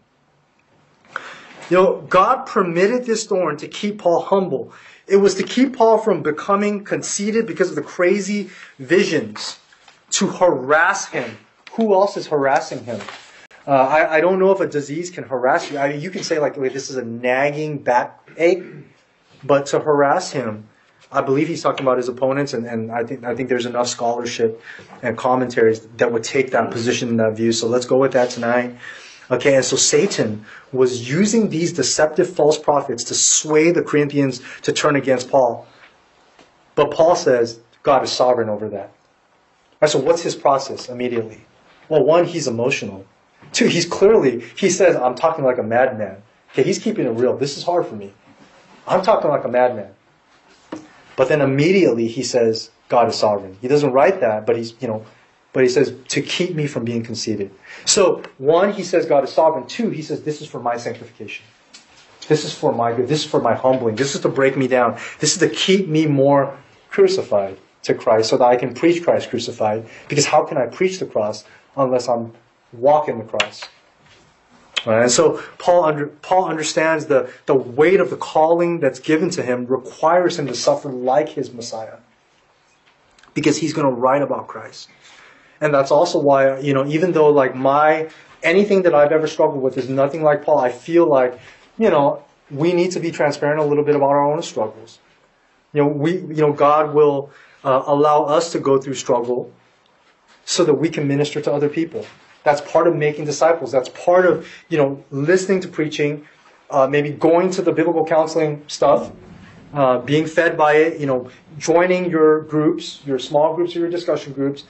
[1.69, 4.73] You know, God permitted this thorn to keep Paul humble.
[5.07, 9.59] It was to keep Paul from becoming conceited because of the crazy visions,
[10.11, 11.37] to harass him.
[11.73, 12.99] Who else is harassing him?
[13.65, 15.77] Uh, I, I don't know if a disease can harass you.
[15.77, 18.63] I mean, you can say like, wait, this is a nagging backache,
[19.43, 20.67] but to harass him,
[21.13, 23.87] I believe he's talking about his opponents, and, and I think I think there's enough
[23.87, 24.61] scholarship
[25.03, 27.51] and commentaries that would take that position and that view.
[27.51, 28.75] So let's go with that tonight.
[29.29, 34.73] Okay, and so Satan was using these deceptive false prophets to sway the Corinthians to
[34.73, 35.67] turn against Paul.
[36.75, 38.91] But Paul says God is sovereign over that.
[39.79, 41.45] Right, so what's his process immediately?
[41.89, 43.05] Well, one, he's emotional.
[43.51, 46.23] Two, he's clearly, he says, I'm talking like a madman.
[46.51, 47.37] Okay, he's keeping it real.
[47.37, 48.13] This is hard for me.
[48.87, 49.93] I'm talking like a madman.
[51.15, 53.57] But then immediately he says, God is sovereign.
[53.61, 55.05] He doesn't write that, but he's, you know,
[55.51, 57.51] but he says, to keep me from being conceited.
[57.85, 59.67] So, one, he says God is sovereign.
[59.67, 61.45] Two, he says, this is for my sanctification.
[62.27, 63.07] This is for my good.
[63.07, 63.95] This is for my humbling.
[63.95, 64.97] This is to break me down.
[65.19, 66.57] This is to keep me more
[66.89, 69.85] crucified to Christ so that I can preach Christ crucified.
[70.07, 71.43] Because how can I preach the cross
[71.75, 72.33] unless I'm
[72.71, 73.63] walking the cross?
[74.85, 75.03] Right?
[75.03, 79.43] And so Paul, under, Paul understands the, the weight of the calling that's given to
[79.43, 81.97] him requires him to suffer like his Messiah.
[83.33, 84.89] Because he's going to write about Christ.
[85.61, 88.09] And that's also why, you know, even though like my,
[88.43, 91.39] anything that I've ever struggled with is nothing like Paul, I feel like,
[91.77, 94.99] you know, we need to be transparent a little bit about our own struggles.
[95.71, 97.31] You know, we, you know, God will
[97.63, 99.51] uh, allow us to go through struggle
[100.45, 102.05] so that we can minister to other people.
[102.43, 103.71] That's part of making disciples.
[103.71, 106.27] That's part of, you know, listening to preaching,
[106.69, 109.11] uh, maybe going to the biblical counseling stuff,
[109.73, 113.89] uh, being fed by it, you know, joining your groups, your small groups or your
[113.89, 114.65] discussion groups,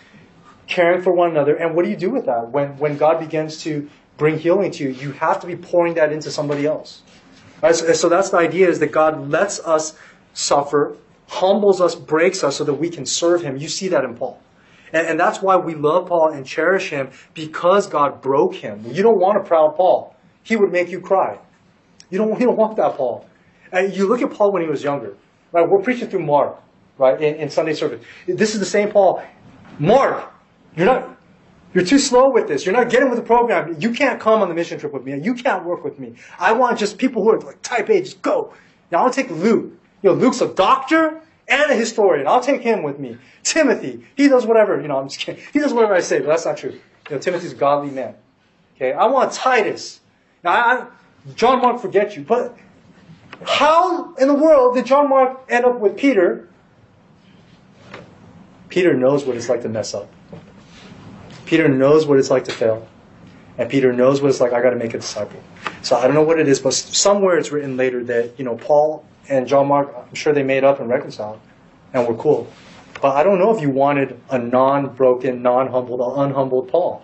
[0.67, 1.55] caring for one another.
[1.55, 2.49] And what do you do with that?
[2.49, 6.11] When, when God begins to bring healing to you, you have to be pouring that
[6.11, 7.01] into somebody else.
[7.61, 7.75] Right?
[7.75, 9.97] So, so that's the idea is that God lets us
[10.33, 10.95] suffer,
[11.27, 13.57] humbles us, breaks us so that we can serve Him.
[13.57, 14.39] You see that in Paul.
[14.93, 18.85] And, and that's why we love Paul and cherish him because God broke him.
[18.87, 20.15] You don't want a proud Paul.
[20.43, 21.39] He would make you cry.
[22.09, 23.27] You don't, you don't want that Paul.
[23.71, 25.17] And you look at Paul when he was younger.
[25.51, 25.67] Right?
[25.67, 26.59] We're preaching through Mark,
[26.97, 28.03] right, in, in Sunday service.
[28.27, 29.23] This is the same Paul.
[29.79, 30.31] Mark,
[30.75, 31.17] you're not,
[31.73, 32.65] you're too slow with this.
[32.65, 33.75] You're not getting with the program.
[33.79, 35.19] You can't come on the mission trip with me.
[35.19, 36.15] You can't work with me.
[36.39, 38.53] I want just people who are like type A, just go.
[38.91, 39.73] Now I'll take Luke.
[40.03, 42.27] You know, Luke's a doctor and a historian.
[42.27, 43.17] I'll take him with me.
[43.43, 45.43] Timothy, he does whatever, you know, I'm just kidding.
[45.51, 46.71] He does whatever I say, but that's not true.
[47.09, 48.15] You know, Timothy's a godly man.
[48.75, 49.99] Okay, I want Titus.
[50.43, 50.87] Now, I,
[51.35, 52.57] John Mark forget you, but
[53.45, 56.49] how in the world did John Mark end up with Peter?
[58.69, 60.09] Peter knows what it's like to mess up.
[61.45, 62.87] Peter knows what it's like to fail.
[63.57, 65.39] And Peter knows what it's like, I got to make a disciple.
[65.83, 68.55] So I don't know what it is, but somewhere it's written later that, you know,
[68.55, 71.39] Paul and John Mark, I'm sure they made up and reconciled
[71.93, 72.51] and were cool.
[73.01, 77.03] But I don't know if you wanted a non-broken, non-humbled, unhumbled Paul.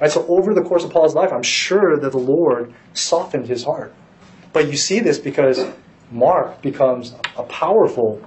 [0.00, 0.10] Right?
[0.10, 3.92] So over the course of Paul's life, I'm sure that the Lord softened his heart.
[4.52, 5.64] But you see this because
[6.10, 8.24] Mark becomes a powerful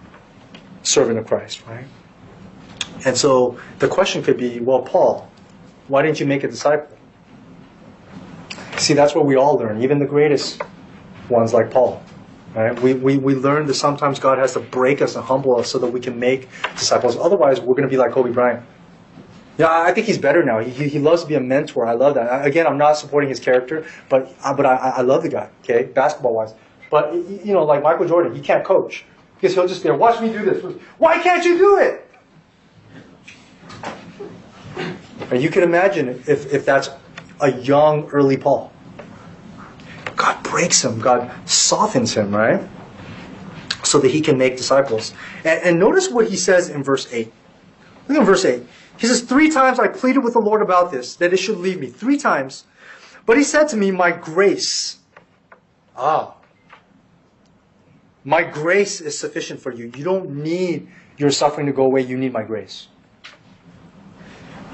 [0.84, 1.86] servant of Christ, right?
[3.06, 5.29] And so the question could be, well, Paul,
[5.88, 6.97] why didn't you make a disciple?
[8.77, 10.62] See, that's what we all learn, even the greatest
[11.29, 12.03] ones like Paul.
[12.55, 12.79] Right?
[12.79, 15.79] We, we, we learn that sometimes God has to break us and humble us so
[15.79, 17.17] that we can make disciples.
[17.17, 18.63] Otherwise, we're going to be like Kobe Bryant.
[19.57, 20.59] Yeah, I think he's better now.
[20.59, 21.85] He, he loves to be a mentor.
[21.85, 22.45] I love that.
[22.45, 25.49] Again, I'm not supporting his character, but uh, but I, I love the guy.
[25.63, 26.55] Okay, basketball wise.
[26.89, 29.97] But you know, like Michael Jordan, he can't coach because he'll just be there.
[29.97, 30.63] Watch me do this.
[30.97, 32.09] Why can't you do it?
[35.29, 36.89] And you can imagine if if that's
[37.39, 38.72] a young early Paul.
[40.23, 42.65] God breaks him, God softens him, right?
[43.83, 45.13] So that he can make disciples.
[45.43, 47.29] And, and notice what he says in verse 8.
[48.07, 48.63] Look at verse 8.
[48.97, 51.77] He says, Three times I pleaded with the Lord about this, that it should leave
[51.77, 51.88] me.
[51.88, 52.63] Three times.
[53.25, 54.99] But he said to me, My grace.
[55.97, 56.36] Ah.
[58.23, 59.91] My grace is sufficient for you.
[59.93, 61.99] You don't need your suffering to go away.
[62.03, 62.88] You need my grace.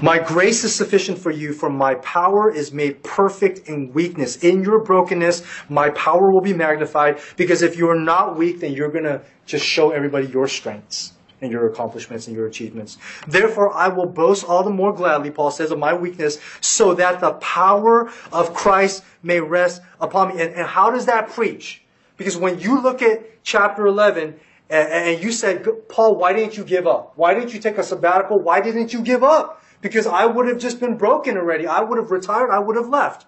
[0.02, 4.36] My grace is sufficient for you, for my power is made perfect in weakness.
[4.36, 8.90] In your brokenness, my power will be magnified, because if you're not weak, then you're
[8.90, 12.96] going to just show everybody your strengths and your accomplishments and your achievements.
[13.28, 17.20] Therefore, I will boast all the more gladly, Paul says, of my weakness, so that
[17.20, 20.42] the power of Christ may rest upon me.
[20.42, 21.82] And, and how does that preach?
[22.16, 26.64] Because when you look at chapter 11, and, and you said, Paul, why didn't you
[26.64, 27.12] give up?
[27.16, 28.38] Why didn't you take a sabbatical?
[28.38, 29.59] Why didn't you give up?
[29.80, 31.66] Because I would have just been broken already.
[31.66, 32.50] I would have retired.
[32.50, 33.26] I would have left.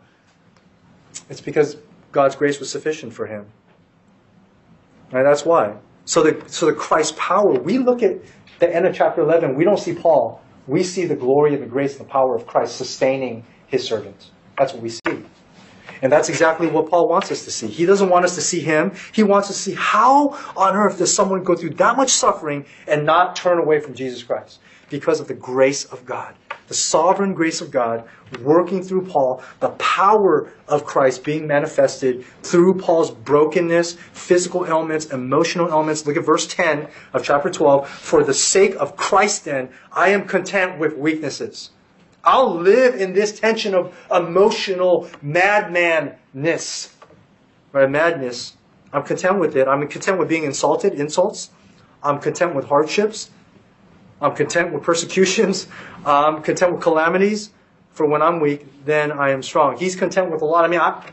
[1.29, 1.77] It's because
[2.11, 3.47] God's grace was sufficient for him.
[5.11, 5.23] Right?
[5.23, 5.77] That's why.
[6.05, 8.19] So the so the Christ power, we look at
[8.59, 10.41] the end of chapter 11, we don't see Paul.
[10.67, 14.31] We see the glory and the grace and the power of Christ sustaining his servants.
[14.57, 15.25] That's what we see.
[16.01, 17.69] And that's exactly what Paul wants us to see.
[17.69, 18.93] He doesn't want us to see him.
[19.13, 22.67] He wants us to see how on earth does someone go through that much suffering
[22.87, 24.59] and not turn away from Jesus Christ?
[24.93, 26.35] Because of the grace of God.
[26.69, 28.09] The sovereign grace of God
[28.41, 35.69] working through Paul, the power of Christ being manifested through Paul's brokenness, physical ailments, emotional
[35.69, 36.07] ailments.
[36.07, 37.89] Look at verse 10 of chapter 12.
[37.89, 41.71] For the sake of Christ, then, I am content with weaknesses
[42.25, 46.93] I'll live in this tension of emotional madmanness,
[47.73, 47.91] right?
[47.91, 48.57] Madness.
[48.93, 49.67] I'm content with it.
[49.67, 51.51] I'm content with being insulted, insults.
[52.03, 53.31] I'm content with hardships.
[54.23, 55.67] I'm content with persecutions.
[56.07, 57.51] I'm um, content with calamities.
[57.91, 59.77] For when I'm weak, then I am strong.
[59.77, 60.65] He's content with a lot.
[60.65, 61.05] I mean, I,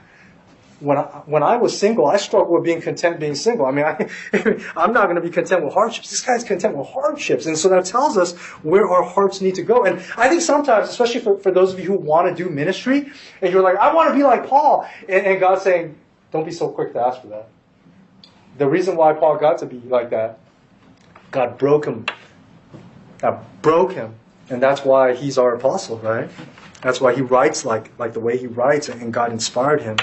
[0.79, 3.65] when I, when I was single, I struggled with being content being single.
[3.65, 4.09] I mean, I,
[4.77, 6.09] I'm not going to be content with hardships.
[6.09, 7.45] This guy's content with hardships.
[7.45, 9.83] And so that tells us where our hearts need to go.
[9.83, 13.11] And I think sometimes, especially for, for those of you who want to do ministry,
[13.41, 14.87] and you're like, I want to be like Paul.
[15.09, 15.97] And, and God's saying,
[16.31, 17.49] don't be so quick to ask for that.
[18.57, 20.39] The reason why Paul got to be like that,
[21.31, 22.05] God broke him.
[23.19, 24.15] God broke him.
[24.49, 26.29] And that's why he's our apostle, right?
[26.81, 29.97] That's why he writes like, like the way he writes, and God inspired him.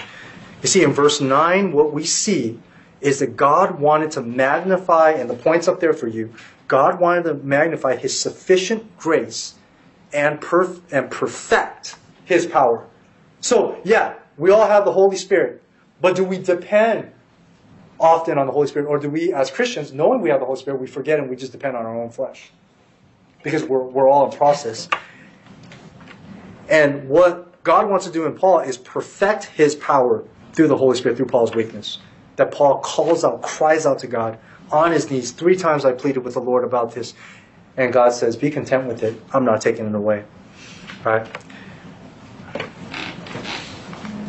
[0.63, 2.61] You see, in verse 9, what we see
[3.01, 6.33] is that God wanted to magnify, and the point's up there for you,
[6.69, 9.55] God wanted to magnify his sufficient grace
[10.13, 12.87] and, perf- and perfect his power.
[13.41, 15.63] So, yeah, we all have the Holy Spirit,
[16.01, 17.13] but do we depend
[17.99, 20.59] often on the Holy Spirit, or do we, as Christians, knowing we have the Holy
[20.59, 22.51] Spirit, we forget and we just depend on our own flesh?
[23.47, 24.89] Because we're, we're all in process.
[26.69, 30.97] And what God wants to do in Paul is perfect his power through the Holy
[30.97, 31.99] Spirit, through Paul's weakness.
[32.35, 34.41] That Paul calls out, cries out to God
[34.73, 35.31] on his knees.
[35.31, 37.15] Three times I pleaded with the Lord about this.
[37.77, 39.15] And God says, Be content with it.
[39.33, 40.25] I'm not taking it away.
[41.05, 41.25] Right?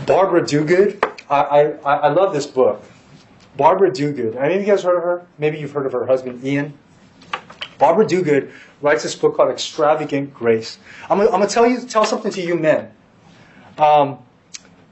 [0.06, 1.04] Barbara Duguid.
[1.28, 2.84] I, I, I love this book.
[3.58, 4.36] Barbara Duguid.
[4.36, 5.26] Any of you guys heard of her?
[5.40, 6.78] Maybe you've heard of her husband, Ian.
[7.78, 10.78] Barbara Duguid writes this book called Extravagant Grace.
[11.10, 12.92] I'm going to tell you, tell something to you men.
[13.78, 14.20] Um,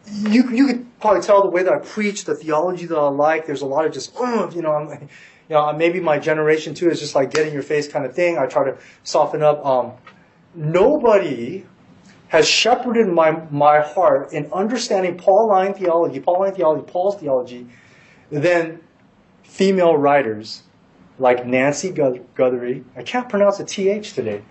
[0.08, 3.46] you, you could probably tell the way that I preach, the theology that I like.
[3.46, 4.90] There's a lot of just, you know, I'm,
[5.50, 8.16] you know, maybe my generation too is just like get in your face kind of
[8.16, 8.38] thing.
[8.38, 9.64] I try to soften up.
[9.66, 9.94] Um,
[10.56, 11.66] nobody
[12.30, 17.68] has shepherded my, my heart in understanding Pauline theology, Pauline theology, Paul's theology,
[18.32, 18.82] than
[19.44, 20.64] female writers
[21.20, 22.84] like Nancy Guthrie.
[22.96, 24.42] I can't pronounce the TH today.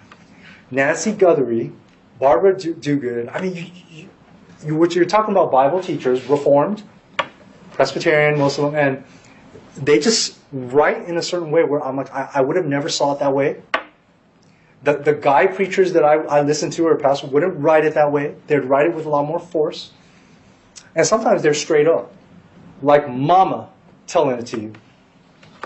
[0.70, 1.72] Nancy Guthrie,
[2.18, 3.30] Barbara Duguid.
[3.34, 4.08] I mean, you, you,
[4.64, 6.82] you, which you're talking about Bible teachers, Reformed,
[7.72, 9.04] Presbyterian, Muslim, and
[9.76, 12.88] they just write in a certain way where I'm like, I, I would have never
[12.88, 13.62] saw it that way.
[14.84, 18.12] The, the guy preachers that I, I listen to or pastor wouldn't write it that
[18.12, 18.36] way.
[18.46, 19.92] They'd write it with a lot more force.
[20.94, 22.14] And sometimes they're straight up.
[22.82, 23.70] Like mama
[24.06, 24.72] telling it to you.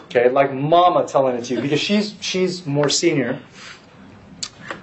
[0.09, 1.61] Okay, like mama telling it to you.
[1.61, 3.41] Because she's she's more senior.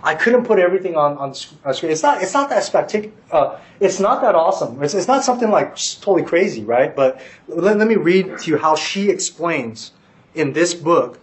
[0.06, 1.92] I couldn't put everything on, on screen.
[1.92, 3.12] It's not, it's not that spectacular.
[3.32, 4.84] Uh, it's not that awesome.
[4.84, 6.96] It's, it's not something like totally crazy, right?
[6.96, 9.94] But let, let me read to you how she explains
[10.36, 11.20] in this book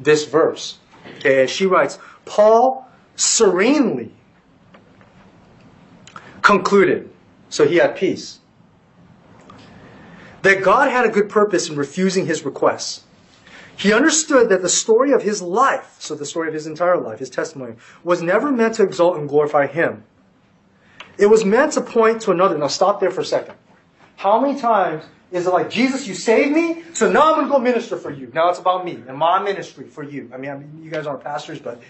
[0.00, 0.78] this verse.
[1.18, 4.14] Okay, she writes, Paul serenely
[6.40, 7.10] concluded,
[7.50, 8.40] so he had peace,
[10.40, 13.04] that God had a good purpose in refusing his requests.
[13.76, 17.18] He understood that the story of his life, so the story of his entire life,
[17.18, 20.04] his testimony, was never meant to exalt and glorify him.
[21.18, 22.56] It was meant to point to another.
[22.56, 23.54] Now stop there for a second.
[24.16, 27.50] How many times is it like, Jesus, you saved me, so now I'm going to
[27.50, 28.30] go minister for you.
[28.34, 30.30] Now it's about me and my ministry for you.
[30.32, 31.80] I mean, I mean you guys aren't pastors, but,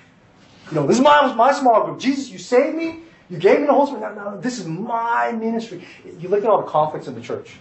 [0.70, 1.98] you know, this is my, my small group.
[1.98, 4.14] Jesus, you saved me, you gave me the Holy Spirit.
[4.14, 5.84] Now, now, this is my ministry.
[6.18, 7.56] You look at all the conflicts in the church.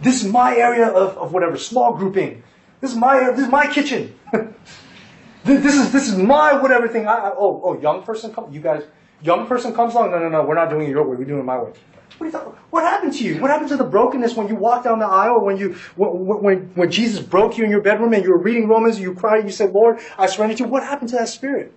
[0.00, 2.42] This is my area of, of whatever, small grouping.
[2.80, 4.18] This is my this is my kitchen.
[5.44, 7.06] this is this is my whatever thing.
[7.06, 8.84] I, I, oh oh young person come you guys
[9.22, 10.10] young person comes along.
[10.12, 11.16] No no no we're not doing it your way.
[11.16, 11.72] We're doing it my way.
[12.18, 12.32] What,
[12.72, 13.40] what happened to you?
[13.40, 15.40] What happened to the brokenness when you walked down the aisle?
[15.40, 18.68] When you when, when when Jesus broke you in your bedroom and you were reading
[18.68, 21.72] Romans, you cried, you said, "Lord, I surrender to you." What happened to that spirit?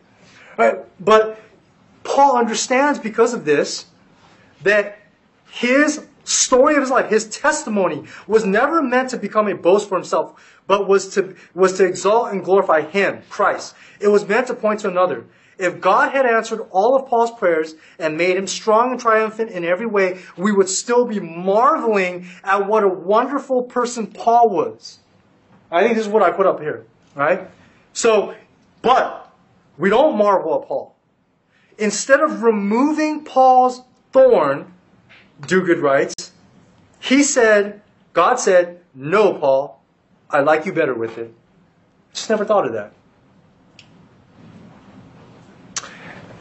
[0.58, 0.80] Right?
[1.00, 1.40] But
[2.04, 3.86] Paul understands because of this
[4.64, 5.00] that
[5.50, 9.96] his story of his life, his testimony, was never meant to become a boast for
[9.96, 13.76] himself, but was to, was to exalt and glorify him, Christ.
[14.00, 15.26] It was meant to point to another.
[15.58, 19.64] If God had answered all of Paul's prayers and made him strong and triumphant in
[19.64, 25.00] every way, we would still be marveling at what a wonderful person Paul was.
[25.70, 27.48] I think this is what I put up here, right?
[27.94, 28.34] So,
[28.82, 29.32] but
[29.78, 30.96] we don't marvel at Paul.
[31.78, 34.74] Instead of removing Paul's thorn,
[35.42, 36.32] Duguid writes,
[37.00, 37.82] he said,
[38.14, 39.82] God said, No, Paul,
[40.30, 41.34] I like you better with it.
[42.14, 42.94] Just never thought of that.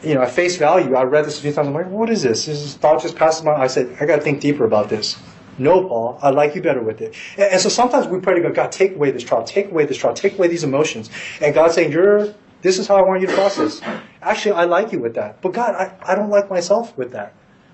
[0.03, 1.67] You know, at face value, I read this a few times.
[1.67, 2.47] I'm like, what is this?
[2.47, 3.51] This thought just passes my.
[3.51, 5.17] I said, I got to think deeper about this.
[5.59, 7.15] No, Paul, I like you better with it.
[7.37, 9.85] And, and, so sometimes we pray to God, God, take away this trial, take away
[9.85, 11.11] this trial, take away these emotions.
[11.39, 13.81] And God's saying, You're this is how I want you to process.
[14.21, 15.41] Actually, I like you with that.
[15.41, 17.33] But God, I, I don't like myself with that.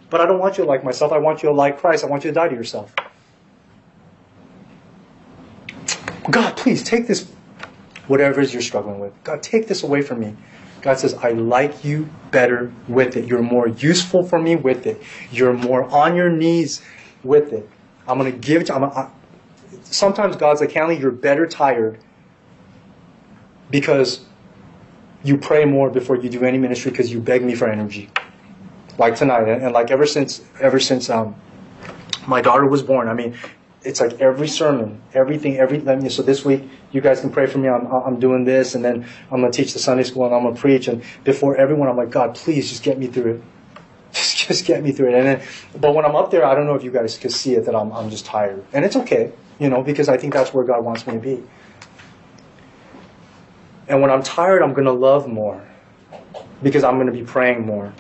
[0.10, 1.12] But I don't want you to like myself.
[1.12, 2.04] I want you to like Christ.
[2.04, 2.94] I want you to die to yourself.
[6.30, 7.30] God, please take this,
[8.08, 9.14] whatever it is you're struggling with.
[9.24, 10.36] God, take this away from me.
[10.82, 13.26] God says, I like you better with it.
[13.26, 15.02] You're more useful for me with it.
[15.32, 16.82] You're more on your knees
[17.24, 17.68] with it.
[18.08, 19.12] I'm going to give it to
[19.72, 19.80] you.
[19.84, 22.00] Sometimes God's like, Hanley, you're better tired
[23.70, 24.26] because
[25.24, 28.10] you pray more before you do any ministry because you beg me for energy.
[28.98, 31.36] Like tonight, and, and like ever since, ever since um,
[32.28, 33.08] my daughter was born.
[33.08, 33.38] I mean,
[33.84, 36.10] it's like every sermon, everything, every.
[36.10, 37.70] So this week, you guys can pray for me.
[37.70, 40.56] I'm, I'm doing this, and then I'm gonna teach the Sunday school, and I'm gonna
[40.56, 40.88] preach.
[40.88, 43.42] And before everyone, I'm like, God, please just get me through it.
[44.14, 45.16] Just, just get me through it.
[45.16, 45.48] And then,
[45.80, 47.76] but when I'm up there, I don't know if you guys can see it that
[47.76, 50.84] I'm, I'm just tired, and it's okay, you know, because I think that's where God
[50.84, 51.44] wants me to be.
[53.90, 55.62] And when I'm tired, I'm to love more
[56.64, 57.94] because I'm to be praying more.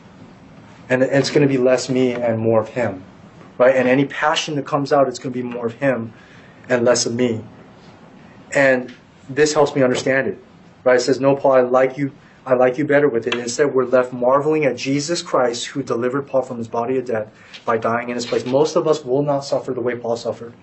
[0.89, 3.03] And it's going to be less me and more of Him.
[3.57, 3.75] Right?
[3.75, 6.13] And any passion that comes out, it's going to be more of Him
[6.69, 7.43] and less of me.
[8.53, 8.93] And
[9.29, 10.43] this helps me understand it.
[10.83, 10.97] Right?
[10.97, 12.11] It says, No, Paul, I like you.
[12.45, 13.35] I like you better with it.
[13.35, 17.27] Instead, we're left marveling at Jesus Christ who delivered Paul from his body of death
[17.65, 18.45] by dying in his place.
[18.45, 20.53] Most of us will not suffer the way Paul suffered.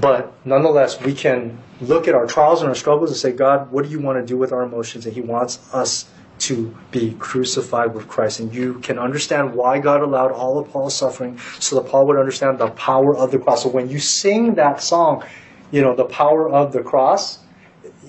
[0.00, 3.84] But nonetheless, we can look at our trials and our struggles and say, God, what
[3.84, 5.06] do you want to do with our emotions?
[5.06, 6.10] And He wants us
[6.42, 8.40] to be crucified with Christ.
[8.40, 12.18] And you can understand why God allowed all of Paul's suffering so that Paul would
[12.18, 13.62] understand the power of the cross.
[13.62, 15.24] So when you sing that song,
[15.70, 17.38] you know, the power of the cross,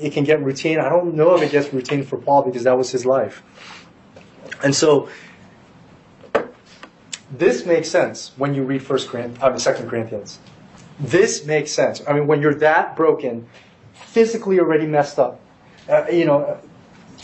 [0.01, 0.79] it can get routine.
[0.79, 3.43] I don't know if it gets routine for Paul because that was his life.
[4.63, 5.09] And so
[7.31, 10.39] this makes sense when you read First Corinthians, I mean, Second Corinthians.
[10.99, 12.01] This makes sense.
[12.07, 13.47] I mean, when you're that broken,
[13.93, 15.39] physically already messed up,
[15.89, 16.59] uh, you know,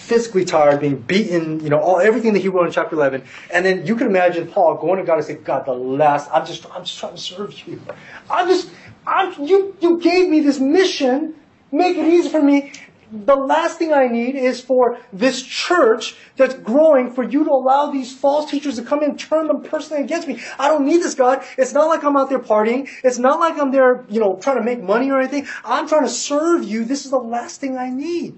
[0.09, 3.65] physically tired, being beaten, you know, all everything that he wrote in chapter 11, and
[3.65, 6.65] then you can imagine Paul going to God and saying, "God, the last, I'm just,
[6.73, 7.81] I'm just trying to serve you.
[8.29, 8.69] I'm just,
[9.07, 11.35] I'm, you, you gave me this mission.
[11.71, 12.71] Make it easy for me
[13.11, 17.91] the last thing I need is for this church that's growing for you to allow
[17.91, 20.39] these false teachers to come in and turn them personally against me.
[20.59, 21.43] I don't need this, God.
[21.57, 22.87] It's not like I'm out there partying.
[23.03, 25.47] It's not like I'm there, you know, trying to make money or anything.
[25.65, 26.85] I'm trying to serve you.
[26.85, 28.37] This is the last thing I need.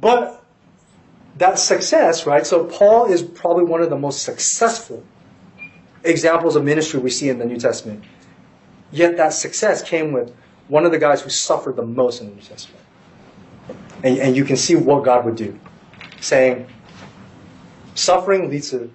[0.00, 0.44] But
[1.36, 2.46] that success, right?
[2.46, 5.04] So Paul is probably one of the most successful
[6.04, 8.04] examples of ministry we see in the New Testament.
[8.90, 10.34] Yet that success came with
[10.68, 12.84] one of the guys who suffered the most in the New Testament.
[14.02, 15.58] And, and you can see what God would do,
[16.20, 16.68] saying,
[17.94, 18.90] suffering leads to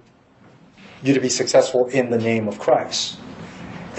[1.04, 3.18] you to be successful in the name of Christ.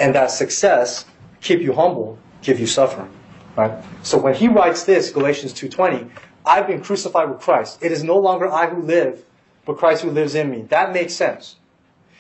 [0.00, 1.04] And that success
[1.40, 3.10] keep you humble, give you suffering.
[3.56, 3.84] Right?
[4.02, 6.10] So when he writes this, Galatians 2.20,
[6.44, 7.78] I've been crucified with Christ.
[7.82, 9.24] It is no longer I who live,
[9.64, 10.62] but Christ who lives in me.
[10.62, 11.56] That makes sense.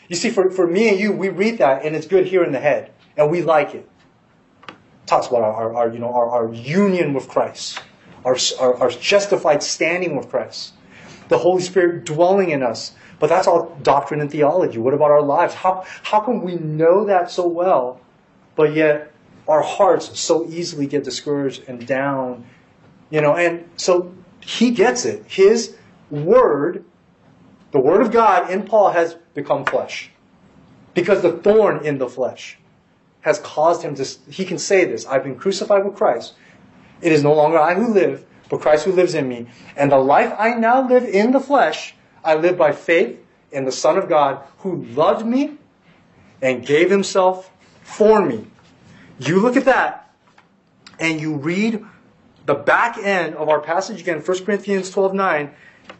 [0.08, 2.52] You see, for, for me and you, we read that and it's good here in
[2.52, 3.88] the head, and we like it
[5.06, 7.80] talks about our, our you know, our, our union with Christ,
[8.24, 10.74] our, our, our justified standing with Christ,
[11.28, 12.92] the Holy Spirit dwelling in us.
[13.18, 14.78] But that's all doctrine and theology.
[14.78, 15.54] What about our lives?
[15.54, 18.00] How, how can we know that so well,
[18.56, 19.12] but yet
[19.46, 22.44] our hearts so easily get discouraged and down?
[23.10, 25.24] You know, and so he gets it.
[25.26, 25.76] His
[26.10, 26.84] word,
[27.72, 30.10] the word of God in Paul has become flesh.
[30.94, 32.58] Because the thorn in the flesh
[33.22, 36.34] has caused him to, he can say this I've been crucified with Christ.
[37.00, 39.46] It is no longer I who live, but Christ who lives in me.
[39.76, 43.18] And the life I now live in the flesh, I live by faith
[43.50, 45.58] in the Son of God who loved me
[46.40, 47.50] and gave himself
[47.82, 48.46] for me.
[49.18, 50.14] You look at that
[50.98, 51.84] and you read
[52.46, 55.54] the back end of our passage again, 1 Corinthians 12 9,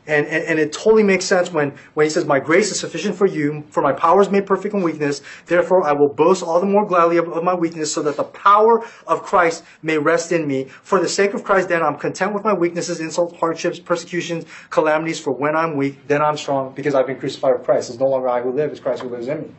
[0.07, 3.17] And, and, and it totally makes sense when, when he says, My grace is sufficient
[3.17, 5.23] for you, for my power is made perfect in weakness.
[5.47, 8.25] Therefore, I will boast all the more gladly of, of my weakness, so that the
[8.25, 10.65] power of Christ may rest in me.
[10.65, 15.21] For the sake of Christ, then, I'm content with my weaknesses, insults, hardships, persecutions, calamities,
[15.21, 17.91] for when I'm weak, then I'm strong, because I've been crucified with Christ.
[17.91, 19.51] It's no longer I who live, it's Christ who lives in me.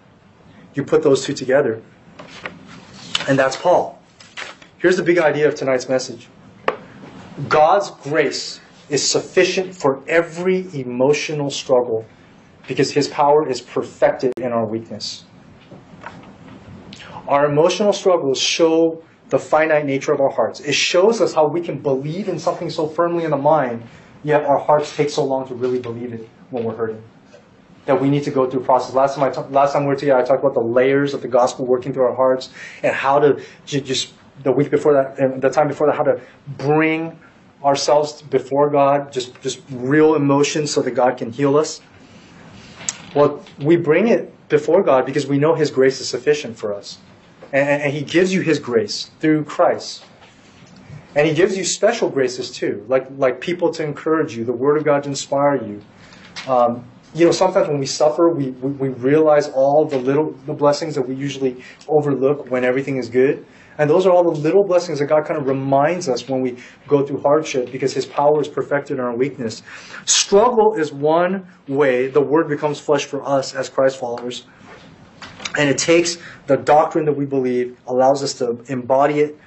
[0.76, 1.82] You put those two together.
[3.28, 4.00] And that's Paul.
[4.78, 6.28] Here's the big idea of tonight's message
[7.50, 12.06] God's grace is sufficient for every emotional struggle
[12.68, 15.26] because his power is perfected in our weakness.
[17.28, 20.60] Our emotional struggles show the finite nature of our hearts.
[20.62, 23.84] It shows us how we can believe in something so firmly in the mind,
[24.24, 27.04] yet our hearts take so long to really believe it when we're hurting.
[27.86, 28.94] That we need to go through process.
[28.96, 31.28] Last time, I last time we were together, I talked about the layers of the
[31.28, 32.50] gospel working through our hearts
[32.82, 34.14] and how to just
[34.44, 37.18] the week before that, the time before that, how to bring
[37.66, 41.82] ourselves before God, just, just real emotions so that God can heal us.
[43.16, 47.00] Well, we bring it before God because we know His grace is sufficient for us.
[47.52, 50.06] And, and He gives you His grace through Christ.
[51.16, 54.78] And He gives you special graces too, like, like people to encourage you, the Word
[54.78, 55.82] of God to inspire you.
[56.48, 56.86] Um,
[57.16, 60.96] you know, sometimes when we suffer, we, we, we realize all the little the blessings
[60.96, 63.46] that we usually overlook when everything is good.
[63.78, 66.58] And those are all the little blessings that God kind of reminds us when we
[66.88, 69.64] go through hardship because His power is perfected in our weakness.
[70.06, 74.46] Struggle is one way the Word becomes flesh for us as Christ followers.
[75.58, 76.18] And it takes
[76.48, 79.38] the doctrine that we believe, allows us to embody it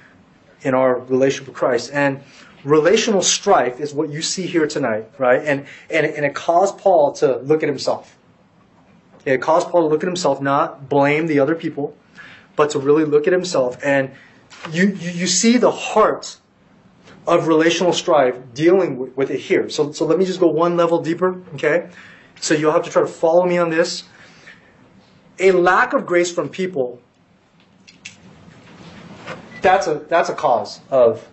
[0.61, 1.91] in our relationship with Christ.
[1.93, 2.21] And
[2.63, 5.41] relational strife is what you see here tonight, right?
[5.43, 8.17] And, and, and it caused Paul to look at himself.
[9.25, 11.95] It caused Paul to look at himself, not blame the other people,
[12.59, 13.77] but to really look at himself.
[13.81, 14.11] And
[14.69, 16.35] you, you, you see the heart
[17.25, 19.69] of relational strife dealing with, with it here.
[19.69, 21.89] So, so let me just go one level deeper, okay?
[22.41, 24.03] So you'll have to try to follow me on this.
[25.39, 27.01] A lack of grace from people,
[29.61, 31.25] that's a, that's a cause of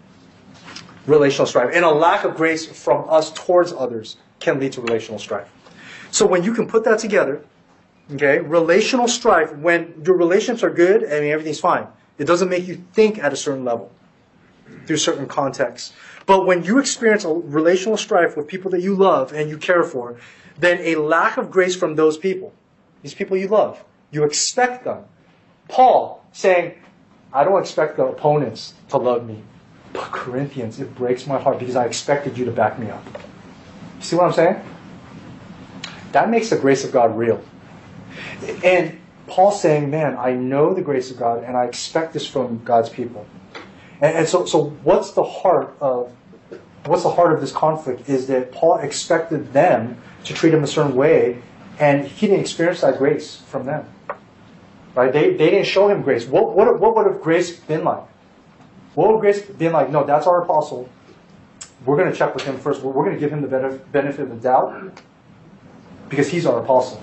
[1.06, 1.70] relational strife.
[1.74, 5.50] And a lack of grace from us towards others can lead to relational strife.
[6.12, 7.44] So when you can put that together,
[8.12, 8.38] Okay?
[8.38, 11.86] Relational strife, when your relationships are good, mean, everything's fine.
[12.18, 13.92] It doesn't make you think at a certain level
[14.86, 15.92] through certain contexts.
[16.24, 19.84] But when you experience a relational strife with people that you love and you care
[19.84, 20.18] for,
[20.58, 22.52] then a lack of grace from those people,
[23.02, 25.04] these people you love, you expect them.
[25.68, 26.74] Paul saying,
[27.32, 29.42] I don't expect the opponents to love me.
[29.92, 33.04] But Corinthians, it breaks my heart because I expected you to back me up.
[34.00, 34.62] See what I'm saying?
[36.12, 37.42] That makes the grace of God real.
[38.64, 42.62] And Paul's saying, man, I know the grace of God and I expect this from
[42.64, 43.26] God's people.
[44.00, 46.12] And, and so, so what's the heart of
[46.84, 50.66] what's the heart of this conflict is that Paul expected them to treat him a
[50.66, 51.42] certain way,
[51.78, 53.88] and he didn't experience that grace from them.
[54.94, 55.12] Right?
[55.12, 56.26] They, they didn't show him grace.
[56.26, 58.04] What, what, what would have grace been like?
[58.94, 59.90] What would grace been like?
[59.90, 60.88] No, that's our apostle.
[61.84, 62.82] We're going to check with him first.
[62.82, 65.02] We're, we're going to give him the benefit of the doubt
[66.08, 67.02] because he's our apostle.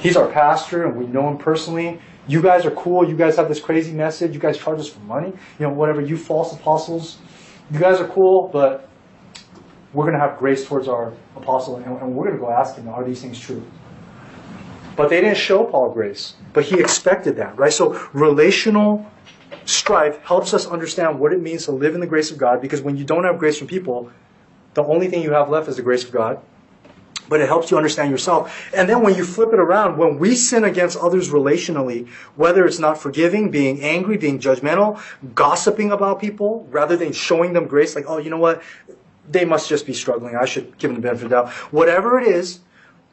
[0.00, 2.00] He's our pastor and we know him personally.
[2.26, 3.08] You guys are cool.
[3.08, 4.32] You guys have this crazy message.
[4.32, 5.32] You guys charge us for money.
[5.58, 6.00] You know, whatever.
[6.00, 7.18] You false apostles.
[7.70, 8.88] You guys are cool, but
[9.92, 12.88] we're going to have grace towards our apostle and, we're going to go ask him,
[12.88, 13.64] are these things true?
[14.96, 17.72] But they didn't show Paul grace, but he expected that, right?
[17.72, 19.06] So relational
[19.64, 22.82] strife helps us understand what it means to live in the grace of God because
[22.82, 24.10] when you don't have grace from people,
[24.74, 26.40] the only thing you have left is the grace of God
[27.28, 28.70] but it helps you understand yourself.
[28.74, 32.78] And then when you flip it around, when we sin against others relationally, whether it's
[32.78, 35.00] not forgiving, being angry, being judgmental,
[35.34, 38.62] gossiping about people, rather than showing them grace, like, oh, you know what?
[39.30, 40.36] They must just be struggling.
[40.36, 41.50] I should give them the benefit of the doubt.
[41.72, 42.60] Whatever it is,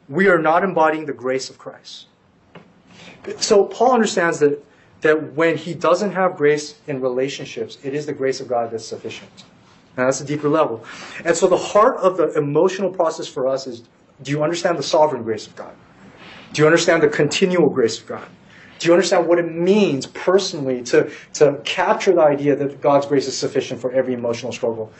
[0.08, 2.06] we are not embodying the grace of Christ.
[3.38, 4.64] So Paul understands that,
[5.00, 8.86] that when he doesn't have grace in relationships, it is the grace of God that's
[8.86, 9.44] sufficient.
[9.96, 10.84] And that's a deeper level.
[11.24, 13.82] And so the heart of the emotional process for us is
[14.22, 15.74] do you understand the sovereign grace of God?
[16.52, 18.26] Do you understand the continual grace of God?
[18.78, 23.26] Do you understand what it means personally to, to capture the idea that God's grace
[23.26, 24.92] is sufficient for every emotional struggle?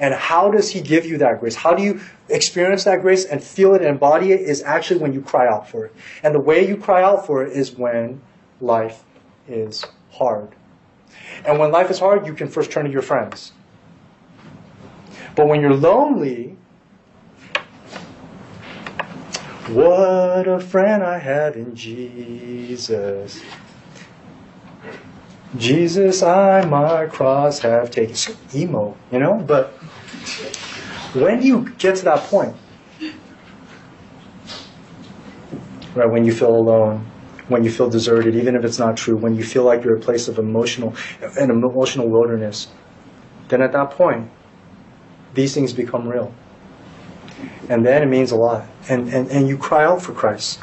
[0.00, 1.54] And how does He give you that grace?
[1.54, 5.12] How do you experience that grace and feel it and embody it is actually when
[5.12, 5.94] you cry out for it.
[6.22, 8.20] And the way you cry out for it is when
[8.60, 9.04] life
[9.48, 10.54] is hard.
[11.46, 13.52] And when life is hard, you can first turn to your friends.
[15.36, 16.56] But when you're lonely,
[19.68, 23.42] what a friend I have in Jesus.
[25.56, 28.14] Jesus, I my cross have taken.
[28.54, 29.38] Emo, you know?
[29.38, 29.68] But
[31.14, 32.54] when you get to that point,
[35.94, 37.06] right, when you feel alone,
[37.48, 40.00] when you feel deserted, even if it's not true, when you feel like you're a
[40.00, 40.94] place of emotional,
[41.38, 42.68] an emotional wilderness,
[43.48, 44.30] then at that point,
[45.32, 46.34] these things become real.
[47.68, 48.66] And then it means a lot.
[48.88, 50.60] And, and, and you cry out for Christ.